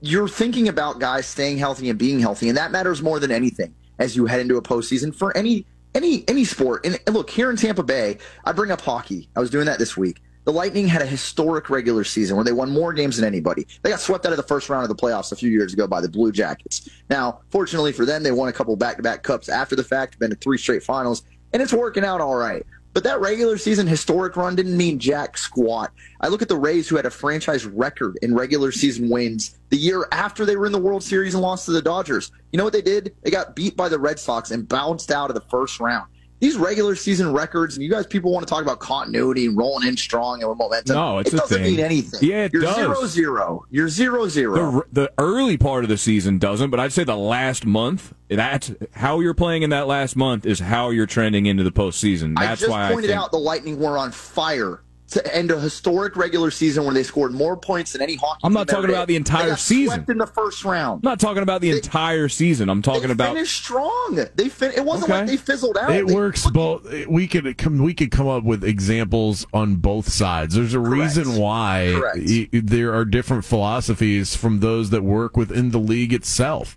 you're 0.01 0.29
thinking 0.29 0.69
about 0.69 1.01
guys 1.01 1.27
staying 1.27 1.59
healthy 1.59 1.91
and 1.91 1.99
being 1.99 2.21
healthy, 2.21 2.49
and 2.49 2.57
that 2.57 2.71
matters 2.71 3.03
more 3.03 3.19
than 3.19 3.31
anything 3.31 3.75
as 3.99 4.17
you 4.17 4.27
head 4.27 4.41
into 4.41 4.57
a 4.57 4.63
postseason 4.63 5.15
for 5.15 5.37
any 5.37 5.67
any 5.95 6.25
any 6.29 6.45
sport. 6.45 6.87
And, 6.87 6.99
look, 7.11 7.31
here 7.31 7.51
in 7.51 7.57
Tampa 7.57 7.83
Bay, 7.83 8.19
I 8.45 8.53
bring 8.53 8.71
up 8.71 8.81
hockey. 8.81 9.29
I 9.37 9.41
was 9.41 9.51
doing 9.51 9.67
that 9.67 9.79
this 9.79 9.97
week. 9.97 10.23
The 10.45 10.53
Lightning 10.53 10.89
had 10.89 11.03
a 11.03 11.07
historic 11.07 11.69
regular 11.69 12.03
season 12.03 12.35
where 12.35 12.45
they 12.45 12.53
won 12.53 12.71
more 12.71 12.95
games 12.95 13.17
than 13.17 13.27
anybody. 13.27 13.67
They 13.83 13.91
got 13.91 14.01
swept 14.01 14.25
out 14.25 14.33
of 14.33 14.39
the 14.39 14.43
first 14.43 14.71
round 14.71 14.83
of 14.83 14.89
the 14.89 14.95
playoffs 14.95 15.33
a 15.33 15.37
few 15.37 15.51
years 15.51 15.75
ago 15.75 15.87
by 15.87 16.01
the 16.01 16.09
Blue 16.09 16.33
Jackets. 16.33 16.89
Now, 17.11 17.41
fortunately 17.51 17.93
for 17.93 18.07
them, 18.07 18.23
they 18.23 18.33
won 18.33 18.49
a 18.49 18.53
couple 18.53 18.75
back-to-back 18.75 19.23
cups 19.23 19.51
after 19.51 19.77
the 19.77 19.85
fact, 19.85 20.19
been 20.19 20.31
to 20.31 20.37
three 20.37 20.57
straight 20.57 20.83
finals, 20.83 21.25
and 21.53 21.61
it's 21.61 21.75
working 21.75 22.05
out 22.05 22.23
all 22.23 22.37
right. 22.37 22.65
But 22.93 23.05
that 23.05 23.21
regular 23.21 23.57
season 23.57 23.87
historic 23.87 24.37
run 24.37 24.57
didn't 24.57 24.77
mean 24.77 24.99
jack 24.99 25.39
squat. 25.39 25.93
I 26.21 26.29
look 26.29 26.43
at 26.43 26.49
the 26.49 26.57
Rays, 26.57 26.89
who 26.89 26.97
had 26.97 27.07
a 27.07 27.11
franchise 27.11 27.65
record 27.65 28.19
in 28.21 28.35
regular 28.35 28.73
season 28.73 29.09
wins 29.09 29.57
the 29.69 29.77
year 29.77 30.09
after 30.11 30.45
they 30.45 30.57
were 30.57 30.67
in 30.67 30.73
the 30.73 30.79
World 30.79 31.05
Series 31.05 31.35
and 31.35 31.43
lost 31.43 31.67
to 31.67 31.73
the 31.73 31.83
Dodgers. 31.83 32.33
You 32.51 32.57
know 32.59 32.65
what 32.65 32.73
they 32.73 32.83
did? 32.83 33.15
They 33.23 33.31
got 33.31 33.55
beat 33.55 33.77
by 33.77 33.89
the 33.89 33.99
Red 33.99 34.19
Sox 34.19 34.51
and 34.51 34.69
bounced 34.69 35.13
out 35.13 35.31
of 35.31 35.35
the 35.35 35.49
first 35.49 35.79
round. 35.79 36.09
These 36.41 36.57
regular 36.57 36.97
season 36.97 37.33
records, 37.33 37.77
and 37.77 37.85
you 37.85 37.91
guys 37.91 38.07
people 38.07 38.33
want 38.33 38.47
to 38.47 38.51
talk 38.53 38.63
about 38.63 38.81
continuity 38.81 39.47
and 39.47 39.57
rolling 39.57 39.87
in 39.87 39.97
strong 39.97 40.41
and 40.41 40.49
with 40.49 40.59
momentum. 40.59 40.97
No, 40.97 41.19
it's 41.19 41.33
it 41.33 41.35
a 41.35 41.37
doesn't 41.39 41.63
thing. 41.63 41.77
mean 41.77 41.85
anything. 41.85 42.29
Yeah, 42.29 42.45
it 42.45 42.53
You're 42.53 42.63
does. 42.63 42.77
zero 42.77 43.07
zero. 43.07 43.65
You're 43.71 43.89
zero 43.89 44.27
zero. 44.29 44.85
The, 44.93 45.03
the 45.03 45.13
early 45.19 45.57
part 45.59 45.85
of 45.85 45.91
the 45.91 45.99
season 45.99 46.39
doesn't, 46.39 46.71
but 46.71 46.81
I'd 46.81 46.93
say 46.93 47.05
the 47.05 47.17
last 47.17 47.67
month, 47.67 48.15
that's 48.29 48.73
how 48.93 49.21
you're 49.21 49.35
playing 49.35 49.63
in 49.63 49.71
that 49.71 49.87
last 49.87 50.17
month 50.17 50.47
is 50.47 50.61
how 50.61 50.91
you're 50.91 51.07
trending 51.07 51.47
into 51.47 51.63
the 51.63 51.73
postseason. 51.73 52.39
I 52.39 52.47
That's 52.47 52.61
just 52.63 52.71
why 52.71 52.91
pointed 52.91 53.11
I 53.11 53.15
think, 53.15 53.23
out 53.25 53.31
the 53.33 53.39
Lightning 53.39 53.79
were 53.79 53.99
on 53.99 54.11
fire 54.11 54.83
to 55.11 55.37
end 55.37 55.51
a 55.51 55.59
historic 55.61 56.17
regular 56.17 56.51
season 56.51 56.85
where 56.85 56.95
they 56.95 57.03
scored 57.03 57.33
more 57.33 57.57
points 57.57 57.93
than 57.93 58.03
any 58.03 58.17
hockey. 58.17 58.41
I'm 58.45 58.53
not 58.53 58.69
team 58.69 58.77
talking 58.77 58.91
about 58.91 59.09
the 59.09 59.17
entire 59.17 59.45
They 59.45 59.51
got 59.51 59.59
season. 59.59 59.95
swept 59.97 60.11
in 60.11 60.19
the 60.19 60.27
first 60.27 60.65
round. 60.65 61.01
I'm 61.05 61.09
not 61.11 61.21
talking 61.21 61.43
about 61.43 61.61
the 61.61 61.71
entire 61.71 62.29
season. 62.29 62.69
I'm 62.69 62.81
talking 62.83 63.09
they 63.09 63.13
about 63.13 63.35
finished 63.35 63.57
strong. 63.65 64.25
They 64.37 64.49
fin- 64.49 64.73
It 64.77 64.85
wasn't 64.85 65.11
Okay. 65.11 65.19
like 65.21 65.27
they 65.29 65.37
fizzled 65.37 65.77
out. 65.77 65.91
It 65.91 66.07
They- 66.07 66.15
works 66.15 66.47
both. 66.51 66.87
We 67.09 67.27
could 67.27 67.59
come. 67.59 67.79
We 67.79 67.93
could 67.95 68.11
come 68.11 68.29
up 68.29 68.45
with 68.45 68.63
examples 68.65 69.47
on 69.53 69.77
both 69.77 70.09
sides. 70.13 70.55
There's 70.55 70.75
a 70.75 70.79
Correct. 70.79 70.93
reason 71.17 71.37
why 71.37 71.95
Correct. 71.97 72.19
y- 72.27 72.49
there 72.53 72.95
are 72.95 73.05
different 73.05 73.45
philosophies 73.45 74.37
from 74.37 74.61
those 74.61 74.91
that 74.91 75.03
work 75.03 75.37
within 75.37 75.71
the 75.71 75.79
league 75.81 76.13
itself. 76.13 76.77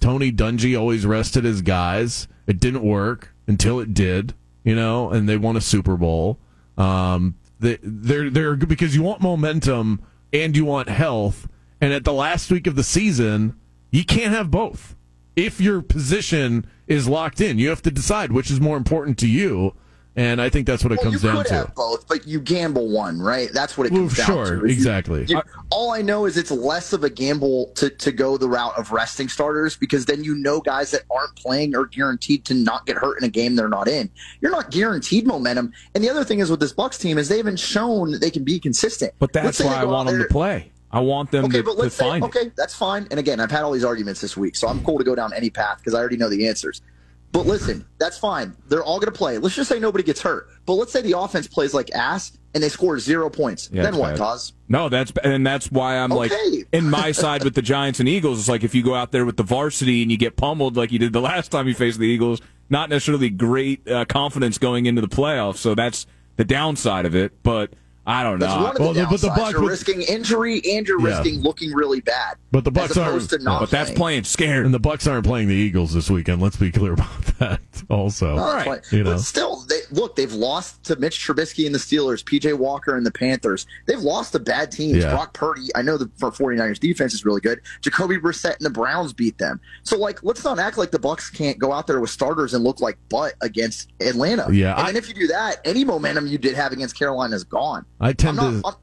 Tony 0.00 0.30
Dungy 0.32 0.78
always 0.78 1.06
rested 1.06 1.44
his 1.44 1.62
guys. 1.62 2.26
It 2.46 2.58
didn't 2.60 2.82
work 2.82 3.32
until 3.46 3.78
it 3.80 3.94
did, 3.94 4.34
you 4.64 4.74
know, 4.74 5.10
and 5.10 5.28
they 5.28 5.36
won 5.36 5.56
a 5.56 5.60
Super 5.60 5.96
Bowl. 5.96 6.38
Um, 6.76 7.34
they, 7.34 7.41
they're 7.62 8.30
they're 8.30 8.56
because 8.56 8.94
you 8.94 9.02
want 9.02 9.20
momentum 9.20 10.02
and 10.32 10.56
you 10.56 10.64
want 10.64 10.88
health, 10.88 11.48
and 11.80 11.92
at 11.92 12.04
the 12.04 12.12
last 12.12 12.50
week 12.50 12.66
of 12.66 12.76
the 12.76 12.82
season, 12.82 13.56
you 13.90 14.04
can't 14.04 14.34
have 14.34 14.50
both. 14.50 14.96
If 15.34 15.60
your 15.60 15.80
position 15.80 16.66
is 16.86 17.08
locked 17.08 17.40
in, 17.40 17.58
you 17.58 17.68
have 17.70 17.82
to 17.82 17.90
decide 17.90 18.32
which 18.32 18.50
is 18.50 18.60
more 18.60 18.76
important 18.76 19.18
to 19.18 19.28
you, 19.28 19.74
and 20.16 20.40
I 20.42 20.48
think 20.50 20.66
that's 20.66 20.84
what 20.84 20.92
it 20.92 20.96
Well, 20.98 21.10
comes 21.10 21.22
you 21.22 21.28
down 21.30 21.38
could 21.38 21.46
to. 21.48 21.54
have 21.54 21.74
both, 21.74 22.06
but 22.06 22.26
you 22.26 22.40
gamble 22.40 22.88
one, 22.90 23.18
right? 23.20 23.48
That's 23.52 23.78
what 23.78 23.86
it 23.86 23.92
Well, 23.92 24.02
comes 24.02 24.16
down 24.16 24.26
sure, 24.26 24.44
to. 24.44 24.52
If 24.56 24.60
you- 24.62 24.66
exactly. 24.68 25.24
you- 25.28 25.40
all 25.70 25.90
I 25.92 26.02
know 26.02 26.26
is 26.26 26.36
it's 26.36 26.50
less 26.50 26.92
of 26.92 27.02
a 27.04 27.10
gamble 27.10 27.72
to, 27.76 27.88
to 27.90 28.12
go 28.12 28.36
the 28.36 28.48
route 28.48 28.74
of 28.76 28.92
resting 28.92 29.28
starters 29.28 29.76
because 29.76 30.04
then 30.04 30.22
you 30.22 30.34
know 30.34 30.60
guys 30.60 30.90
that 30.90 31.02
aren't 31.10 31.34
playing 31.36 31.74
are 31.74 31.86
guaranteed 31.86 32.44
to 32.46 32.54
not 32.54 32.84
get 32.86 32.96
hurt 32.96 33.18
in 33.18 33.24
a 33.24 33.30
game 33.30 33.56
they're 33.56 33.68
not 33.68 33.88
in. 33.88 34.10
You're 34.40 34.50
not 34.52 34.70
guaranteed 34.70 35.26
momentum. 35.26 35.72
And 35.94 36.04
the 36.04 36.10
other 36.10 36.24
thing 36.24 36.40
is 36.40 36.50
with 36.50 36.60
this 36.60 36.72
Bucks 36.72 36.98
team 36.98 37.16
is 37.18 37.28
they 37.28 37.38
haven't 37.38 37.58
shown 37.60 38.10
that 38.12 38.20
they 38.20 38.30
can 38.30 38.44
be 38.44 38.58
consistent. 38.60 39.14
But 39.18 39.32
that's 39.32 39.60
why 39.60 39.76
I 39.76 39.82
go 39.82 39.88
out 39.88 39.92
want 39.92 40.08
them 40.08 40.18
there- 40.18 40.26
to 40.28 40.32
play. 40.32 40.68
I 40.94 41.00
want 41.00 41.30
them 41.30 41.46
Okay, 41.46 41.56
to, 41.58 41.62
but 41.62 41.78
let's 41.78 41.94
say, 41.94 42.04
find 42.06 42.22
it. 42.22 42.26
okay, 42.26 42.52
that's 42.54 42.74
fine. 42.74 43.06
And 43.10 43.18
again, 43.18 43.40
I've 43.40 43.50
had 43.50 43.62
all 43.62 43.72
these 43.72 43.82
arguments 43.82 44.20
this 44.20 44.36
week, 44.36 44.54
so 44.56 44.68
I'm 44.68 44.84
cool 44.84 44.98
to 44.98 45.04
go 45.04 45.14
down 45.14 45.32
any 45.32 45.48
path 45.48 45.78
because 45.78 45.94
I 45.94 45.98
already 46.00 46.18
know 46.18 46.28
the 46.28 46.46
answers. 46.46 46.82
But 47.32 47.46
listen, 47.46 47.86
that's 47.98 48.18
fine. 48.18 48.54
They're 48.68 48.84
all 48.84 49.00
going 49.00 49.10
to 49.10 49.16
play. 49.18 49.38
Let's 49.38 49.54
just 49.54 49.68
say 49.68 49.78
nobody 49.78 50.04
gets 50.04 50.20
hurt. 50.20 50.48
But 50.66 50.74
let's 50.74 50.92
say 50.92 51.00
the 51.00 51.18
offense 51.18 51.46
plays 51.46 51.72
like 51.72 51.90
ass 51.94 52.36
and 52.54 52.62
they 52.62 52.68
score 52.68 52.98
zero 52.98 53.30
points. 53.30 53.70
Yeah, 53.72 53.84
then 53.84 53.96
what. 53.96 54.16
Taz? 54.16 54.52
No, 54.68 54.90
that's 54.90 55.12
and 55.24 55.46
that's 55.46 55.70
why 55.72 55.96
I'm 55.96 56.10
like 56.10 56.30
in 56.72 56.90
my 56.90 57.12
side 57.12 57.42
with 57.42 57.54
the 57.54 57.62
Giants 57.62 58.00
and 58.00 58.08
Eagles. 58.08 58.38
It's 58.38 58.48
like 58.48 58.64
if 58.64 58.74
you 58.74 58.82
go 58.82 58.94
out 58.94 59.12
there 59.12 59.24
with 59.24 59.38
the 59.38 59.42
varsity 59.42 60.02
and 60.02 60.10
you 60.10 60.18
get 60.18 60.36
pummeled 60.36 60.76
like 60.76 60.92
you 60.92 60.98
did 60.98 61.14
the 61.14 61.22
last 61.22 61.50
time 61.50 61.66
you 61.66 61.74
faced 61.74 61.98
the 61.98 62.04
Eagles, 62.04 62.42
not 62.68 62.90
necessarily 62.90 63.30
great 63.30 63.88
uh, 63.90 64.04
confidence 64.04 64.58
going 64.58 64.84
into 64.84 65.00
the 65.00 65.08
playoffs. 65.08 65.56
So 65.56 65.74
that's 65.74 66.06
the 66.36 66.44
downside 66.44 67.06
of 67.06 67.14
it. 67.14 67.32
But 67.42 67.72
I 68.04 68.24
don't 68.24 68.40
That's 68.40 68.52
know. 68.52 68.62
one 68.64 68.72
of 68.74 68.80
Well, 68.80 68.92
the 68.94 69.00
the- 69.02 69.06
but 69.06 69.20
the 69.20 69.28
downsides. 69.28 69.36
Bucks 69.36 69.52
You're 69.52 69.68
risking 69.68 70.02
injury 70.02 70.60
and 70.72 70.86
you're 70.88 71.00
Yeah. 71.00 71.18
risking 71.18 71.40
looking 71.40 71.72
really 71.72 72.00
bad. 72.00 72.36
But 72.50 72.64
the 72.64 72.72
Bucks 72.72 72.96
opposed 72.96 73.32
are- 73.32 73.38
to 73.38 73.44
not 73.44 73.60
but 73.60 73.70
that's 73.70 73.92
playing 73.92 74.24
scared. 74.24 74.64
And 74.64 74.74
the 74.74 74.80
Bucks 74.80 75.06
aren't 75.06 75.24
playing 75.24 75.46
the 75.48 75.54
Eagles 75.54 75.94
this 75.94 76.10
weekend. 76.10 76.42
Let's 76.42 76.56
be 76.56 76.72
clear 76.72 76.94
about 76.94 77.24
that. 77.38 77.60
Also, 77.88 78.34
No, 78.36 78.64
that's 78.64 78.92
You 78.92 79.04
know. 79.04 79.12
But 79.12 79.20
still, 79.20 79.64
they, 79.68 79.78
look, 79.92 80.16
they've 80.16 80.32
lost 80.32 80.82
to 80.84 80.96
Mitch 80.96 81.18
Trubisky 81.24 81.66
and 81.66 81.74
the 81.74 81.78
Steelers, 81.78 82.24
PJ 82.24 82.56
Walker 82.58 82.96
and 82.96 83.04
the 83.06 83.10
Panthers. 83.12 83.66
They've 83.86 84.00
lost 84.00 84.32
to 84.32 84.38
bad 84.38 84.72
teams. 84.72 84.98
Yeah. 85.04 85.10
Brock 85.12 85.32
Purdy, 85.34 85.68
I 85.74 85.82
know 85.82 85.96
the 85.96 86.10
for 86.16 86.30
49ers 86.30 86.78
defense 86.80 87.14
is 87.14 87.24
really 87.24 87.40
good. 87.40 87.60
Jacoby 87.80 88.18
Brissett 88.18 88.56
and 88.56 88.66
the 88.66 88.70
Browns 88.70 89.12
beat 89.12 89.38
them. 89.38 89.60
So, 89.82 89.96
like, 89.98 90.22
let's 90.22 90.44
not 90.44 90.58
act 90.58 90.78
like 90.78 90.90
the 90.90 90.98
Bucks 90.98 91.30
can't 91.30 91.58
go 91.58 91.72
out 91.72 91.86
there 91.86 92.00
with 92.00 92.10
starters 92.10 92.54
and 92.54 92.64
look 92.64 92.80
like 92.80 92.98
butt 93.08 93.34
against 93.40 93.90
Atlanta. 94.00 94.48
Yeah, 94.52 94.74
And 94.86 94.96
I- 94.96 94.98
if 94.98 95.08
you 95.08 95.14
do 95.14 95.26
that, 95.28 95.60
any 95.64 95.84
momentum 95.84 96.26
you 96.26 96.38
did 96.38 96.54
have 96.54 96.72
against 96.72 96.98
Carolina 96.98 97.36
is 97.36 97.44
gone. 97.44 97.84
I 98.00 98.12
tend 98.12 98.38
I'm 98.40 98.62
to. 98.62 98.68
I'm, 98.68 98.74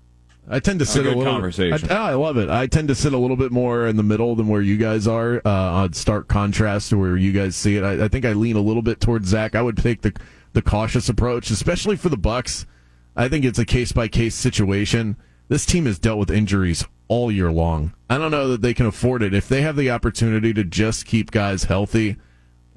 I 0.52 0.60
tend 0.60 0.80
to 0.80 0.86
sit 0.88 1.02
a 1.02 1.10
good 1.10 1.18
little. 1.20 1.32
conversation. 1.32 1.92
I, 1.92 2.10
I 2.10 2.14
love 2.16 2.38
it. 2.38 2.50
I 2.50 2.66
tend 2.66 2.88
to 2.88 2.96
sit 2.96 3.14
a 3.14 3.18
little 3.20 3.36
bit 3.38 3.52
more 3.52 3.86
in 3.86 3.98
the 3.98 4.04
middle 4.04 4.36
than 4.36 4.48
where 4.48 4.64
you 4.64 4.78
guys 4.78 5.06
are. 5.08 5.44
Uh, 5.46 5.50
on 5.52 5.94
stark 5.94 6.28
contrast 6.28 6.90
to 6.90 6.98
where 6.98 7.16
you 7.18 7.32
guys 7.32 7.56
see 7.56 7.76
it. 7.78 7.84
I, 7.84 8.06
I 8.06 8.08
think 8.08 8.26
I 8.26 8.34
lean 8.34 8.56
a 8.56 8.62
little 8.62 8.82
bit 8.82 9.00
towards 9.00 9.28
Zach. 9.28 9.54
I 9.54 9.62
would 9.62 9.78
take 9.78 10.02
the 10.02 10.12
the 10.54 10.62
cautious 10.62 11.10
approach, 11.10 11.50
especially 11.50 11.96
for 11.96 12.10
the 12.10 12.18
Bucks. 12.18 12.66
I 13.16 13.28
think 13.28 13.46
it's 13.46 13.60
a 13.60 13.66
case 13.66 13.92
by 13.92 14.08
case 14.08 14.36
situation. 14.36 15.18
This 15.48 15.66
team 15.66 15.86
has 15.86 16.00
dealt 16.00 16.20
with 16.20 16.32
injuries 16.32 16.86
all 17.08 17.32
year 17.32 17.52
long. 17.52 17.94
I 18.10 18.18
don't 18.18 18.32
know 18.32 18.48
that 18.50 18.62
they 18.62 18.74
can 18.74 18.86
afford 18.86 19.24
it. 19.24 19.34
If 19.34 19.50
they 19.50 19.62
have 19.62 19.76
the 19.76 19.90
opportunity 19.92 20.54
to 20.54 20.64
just 20.64 21.06
keep 21.06 21.32
guys 21.32 21.64
healthy, 21.64 22.18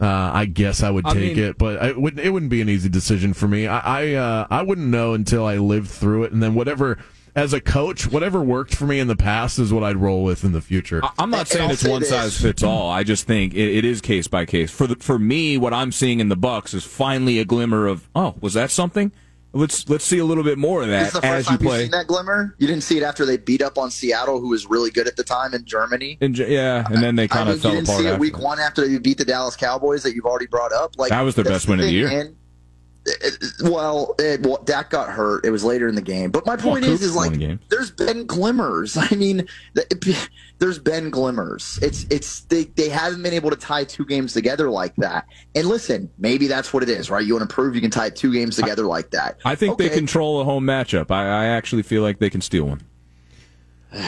uh, 0.01 0.31
I 0.33 0.47
guess 0.47 0.83
I 0.83 0.91
would 0.91 1.07
I 1.07 1.13
take 1.13 1.37
mean- 1.37 1.45
it, 1.45 1.59
but 1.59 1.85
it 1.85 2.01
wouldn't. 2.01 2.25
It 2.27 2.31
wouldn't 2.31 2.51
be 2.51 2.61
an 2.61 2.69
easy 2.69 2.89
decision 2.89 3.35
for 3.35 3.47
me. 3.47 3.67
I 3.67 3.79
I, 3.79 4.15
uh, 4.15 4.47
I 4.51 4.63
wouldn't 4.63 4.89
know 4.89 5.15
until 5.15 5.45
I 5.47 5.57
lived 5.59 5.89
through 5.91 6.25
it, 6.25 6.33
and 6.33 6.43
then 6.43 6.55
whatever. 6.55 6.99
As 7.35 7.55
a 7.55 7.61
coach, 7.63 8.07
whatever 8.11 8.43
worked 8.43 8.75
for 8.75 8.85
me 8.85 8.99
in 9.01 9.09
the 9.09 9.17
past 9.17 9.59
is 9.59 9.73
what 9.73 9.83
I'd 9.83 9.97
roll 9.97 10.23
with 10.23 10.45
in 10.45 10.53
the 10.53 10.61
future. 10.61 11.01
I- 11.03 11.11
I'm 11.19 11.31
not 11.31 11.49
saying 11.49 11.71
it's 11.71 11.83
one 11.85 12.05
size 12.05 12.39
fits 12.39 12.63
all. 12.63 12.91
I 12.91 13.05
just 13.05 13.27
think 13.27 13.55
it, 13.55 13.77
it 13.79 13.85
is 13.87 14.03
case 14.03 14.29
by 14.29 14.45
case. 14.45 14.71
For 14.71 14.87
the, 14.87 14.97
for 14.97 15.19
me, 15.19 15.57
what 15.57 15.73
I'm 15.73 15.93
seeing 15.93 16.21
in 16.21 16.29
the 16.29 16.37
Bucks 16.37 16.75
is 16.75 16.85
finally 16.85 17.39
a 17.39 17.45
glimmer 17.47 17.87
of 17.87 18.07
oh, 18.15 18.35
was 18.43 18.53
that 18.55 18.71
something? 18.71 19.13
Let's 19.55 19.87
let's 19.89 20.05
see 20.05 20.19
a 20.19 20.25
little 20.25 20.45
bit 20.45 20.57
more 20.59 20.83
of 20.83 20.89
this 20.89 21.09
is 21.09 21.13
that 21.15 21.21
the 21.23 21.27
first 21.29 21.39
as 21.41 21.45
you 21.47 21.57
time 21.59 21.63
you've 21.65 21.69
play. 21.71 21.83
seen 21.83 21.91
that 21.93 22.07
glimmer. 22.07 22.55
You 22.59 22.67
didn't 22.67 22.85
see 22.85 22.97
it 22.99 23.03
after 23.03 23.25
they 23.27 23.37
beat 23.39 23.61
up 23.63 23.77
on 23.79 23.91
Seattle, 23.91 24.41
who 24.41 24.49
was 24.49 24.67
really 24.67 24.91
good 24.91 25.07
at 25.07 25.17
the 25.17 25.25
time 25.25 25.53
in 25.55 25.65
Germany. 25.67 26.17
And 26.23 26.37
yeah, 26.37 26.87
and 26.91 27.03
then 27.03 27.17
they 27.17 27.25
I 27.25 27.27
kind 27.29 27.49
mean, 27.49 27.57
of 27.57 27.63
fell 27.63 27.71
you 27.73 27.77
didn't 27.79 27.89
apart. 27.89 28.01
see 28.03 28.09
it 28.09 28.19
week 28.19 28.39
one 28.39 28.59
after 28.59 28.87
you 28.87 28.99
beat 29.01 29.19
the 29.19 29.25
Dallas 29.27 29.55
Cowboys 29.57 30.03
that 30.05 30.15
you've 30.15 30.25
already 30.27 30.47
brought 30.47 30.73
up. 30.73 30.99
Like 30.99 31.11
That 31.11 31.21
was 31.23 31.35
their 31.35 31.45
that's 31.45 31.65
best 31.65 31.69
win 31.69 31.81
of 31.81 31.87
the 31.87 31.93
year. 31.93 32.09
man. 32.09 32.37
It- 33.05 33.43
well, 33.63 34.15
it, 34.19 34.43
well, 34.47 34.63
Dak 34.65 34.91
got 34.91 35.09
hurt. 35.09 35.45
It 35.45 35.51
was 35.51 35.65
later 35.65 35.89
in 35.89 35.95
the 35.95 36.03
game, 36.03 36.31
but 36.31 36.47
my 36.47 36.57
point 36.57 36.83
Well, 36.85 36.93
is, 36.93 37.03
is 37.03 37.17
like 37.17 37.33
the 37.33 37.59
there's 37.69 37.91
been 37.91 38.27
glimmers. 38.27 38.97
I 39.01 39.09
mean, 39.17 39.47
th- 39.75 40.29
there's 40.59 40.79
been 40.79 41.11
glimmers. 41.11 41.79
It's 41.83 42.05
it's 42.11 42.41
they 42.43 42.65
they 42.65 42.89
haven't 42.89 43.23
been 43.23 43.35
able 43.35 43.51
to 43.51 43.57
tie 43.57 43.85
two 43.85 44.05
games 44.05 44.33
together 44.33 44.71
like 44.71 44.95
that. 44.97 45.27
And 45.55 45.67
listen, 45.67 46.11
maybe 46.19 46.47
that's 46.47 46.73
what 46.73 46.83
it 46.85 46.89
is, 46.89 47.11
right? 47.11 47.25
You 47.25 47.35
want 47.35 47.49
to 47.49 47.53
prove 47.53 47.75
you 47.75 47.81
can 47.81 47.91
tie 47.91 48.11
two 48.11 48.33
games 48.33 48.57
together 48.57 48.85
like 48.85 49.11
that. 49.11 49.39
I 49.45 49.57
think 49.57 49.79
they 49.79 49.89
control 49.89 50.41
a 50.41 50.45
home 50.45 50.65
matchup. 50.65 51.11
I, 51.11 51.25
I 51.27 51.45
actually 51.47 51.83
feel 51.83 52.03
like 52.03 52.19
they 52.21 52.31
can 52.31 52.41
steal 52.41 52.67
one. 52.67 52.83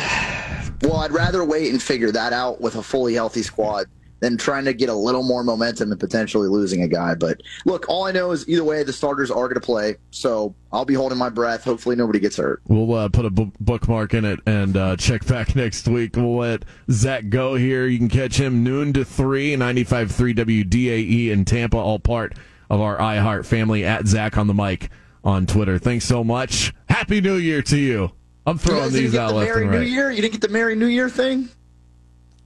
Well, 0.82 0.96
I'd 0.96 1.12
rather 1.12 1.42
wait 1.44 1.70
and 1.70 1.82
figure 1.82 2.10
that 2.10 2.32
out 2.34 2.60
with 2.60 2.74
a 2.74 2.82
fully 2.82 3.14
healthy 3.14 3.42
squad 3.42 3.86
than 4.24 4.38
trying 4.38 4.64
to 4.64 4.72
get 4.72 4.88
a 4.88 4.94
little 4.94 5.22
more 5.22 5.44
momentum 5.44 5.90
and 5.90 6.00
potentially 6.00 6.48
losing 6.48 6.82
a 6.82 6.88
guy. 6.88 7.14
But 7.14 7.42
look, 7.66 7.84
all 7.90 8.04
I 8.04 8.12
know 8.12 8.30
is 8.30 8.48
either 8.48 8.64
way, 8.64 8.82
the 8.82 8.92
starters 8.92 9.30
are 9.30 9.42
going 9.48 9.54
to 9.56 9.60
play. 9.60 9.96
So 10.12 10.54
I'll 10.72 10.86
be 10.86 10.94
holding 10.94 11.18
my 11.18 11.28
breath. 11.28 11.62
Hopefully, 11.62 11.94
nobody 11.94 12.20
gets 12.20 12.38
hurt. 12.38 12.62
We'll 12.66 12.94
uh, 12.94 13.10
put 13.10 13.26
a 13.26 13.30
bookmark 13.30 14.14
in 14.14 14.24
it 14.24 14.40
and 14.46 14.78
uh, 14.78 14.96
check 14.96 15.26
back 15.26 15.54
next 15.56 15.86
week. 15.88 16.16
We'll 16.16 16.38
let 16.38 16.64
Zach 16.90 17.28
go 17.28 17.54
here. 17.54 17.86
You 17.86 17.98
can 17.98 18.08
catch 18.08 18.40
him 18.40 18.64
noon 18.64 18.94
to 18.94 19.04
3, 19.04 19.56
95.3 19.56 20.34
WDAE 20.34 20.88
E 20.88 21.30
in 21.30 21.44
Tampa, 21.44 21.76
all 21.76 21.98
part 21.98 22.32
of 22.70 22.80
our 22.80 22.96
iHeart 22.96 23.44
family 23.44 23.84
at 23.84 24.06
Zach 24.06 24.38
on 24.38 24.46
the 24.46 24.54
mic 24.54 24.88
on 25.22 25.44
Twitter. 25.44 25.78
Thanks 25.78 26.06
so 26.06 26.24
much. 26.24 26.72
Happy 26.88 27.20
New 27.20 27.36
Year 27.36 27.60
to 27.60 27.76
you. 27.76 28.10
I'm 28.46 28.54
You 28.54 28.58
throwing 28.58 28.80
guys 28.84 28.92
didn't 28.92 29.04
these 29.04 29.12
get 29.12 29.20
out 29.20 29.28
the 29.28 29.34
left 29.34 29.50
Merry 29.50 29.62
and 29.64 29.70
New. 29.70 29.80
Year. 29.82 30.10
You 30.10 30.22
didn't 30.22 30.32
get 30.32 30.40
the 30.40 30.48
Merry 30.48 30.76
New 30.76 30.86
Year 30.86 31.10
thing. 31.10 31.50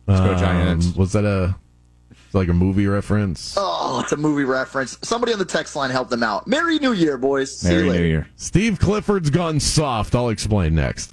Let's 0.08 0.20
go 0.22 0.34
Giants. 0.38 0.86
Um, 0.86 0.94
was 0.94 1.12
that 1.12 1.26
a 1.26 1.54
like 2.32 2.48
a 2.48 2.52
movie 2.52 2.86
reference? 2.86 3.54
Oh, 3.56 4.00
it's 4.02 4.12
a 4.12 4.16
movie 4.16 4.44
reference. 4.44 4.98
Somebody 5.02 5.32
on 5.32 5.38
the 5.38 5.44
text 5.44 5.76
line 5.76 5.90
help 5.90 6.08
them 6.08 6.22
out. 6.22 6.46
Merry 6.46 6.78
New 6.78 6.92
Year, 6.92 7.18
boys. 7.18 7.58
See 7.58 7.68
you 7.68 7.74
Merry 7.76 7.88
later. 7.88 8.02
New 8.02 8.08
Year. 8.08 8.28
Steve 8.36 8.78
Clifford's 8.78 9.30
gone 9.30 9.60
soft. 9.60 10.14
I'll 10.14 10.28
explain 10.28 10.74
next. 10.74 11.12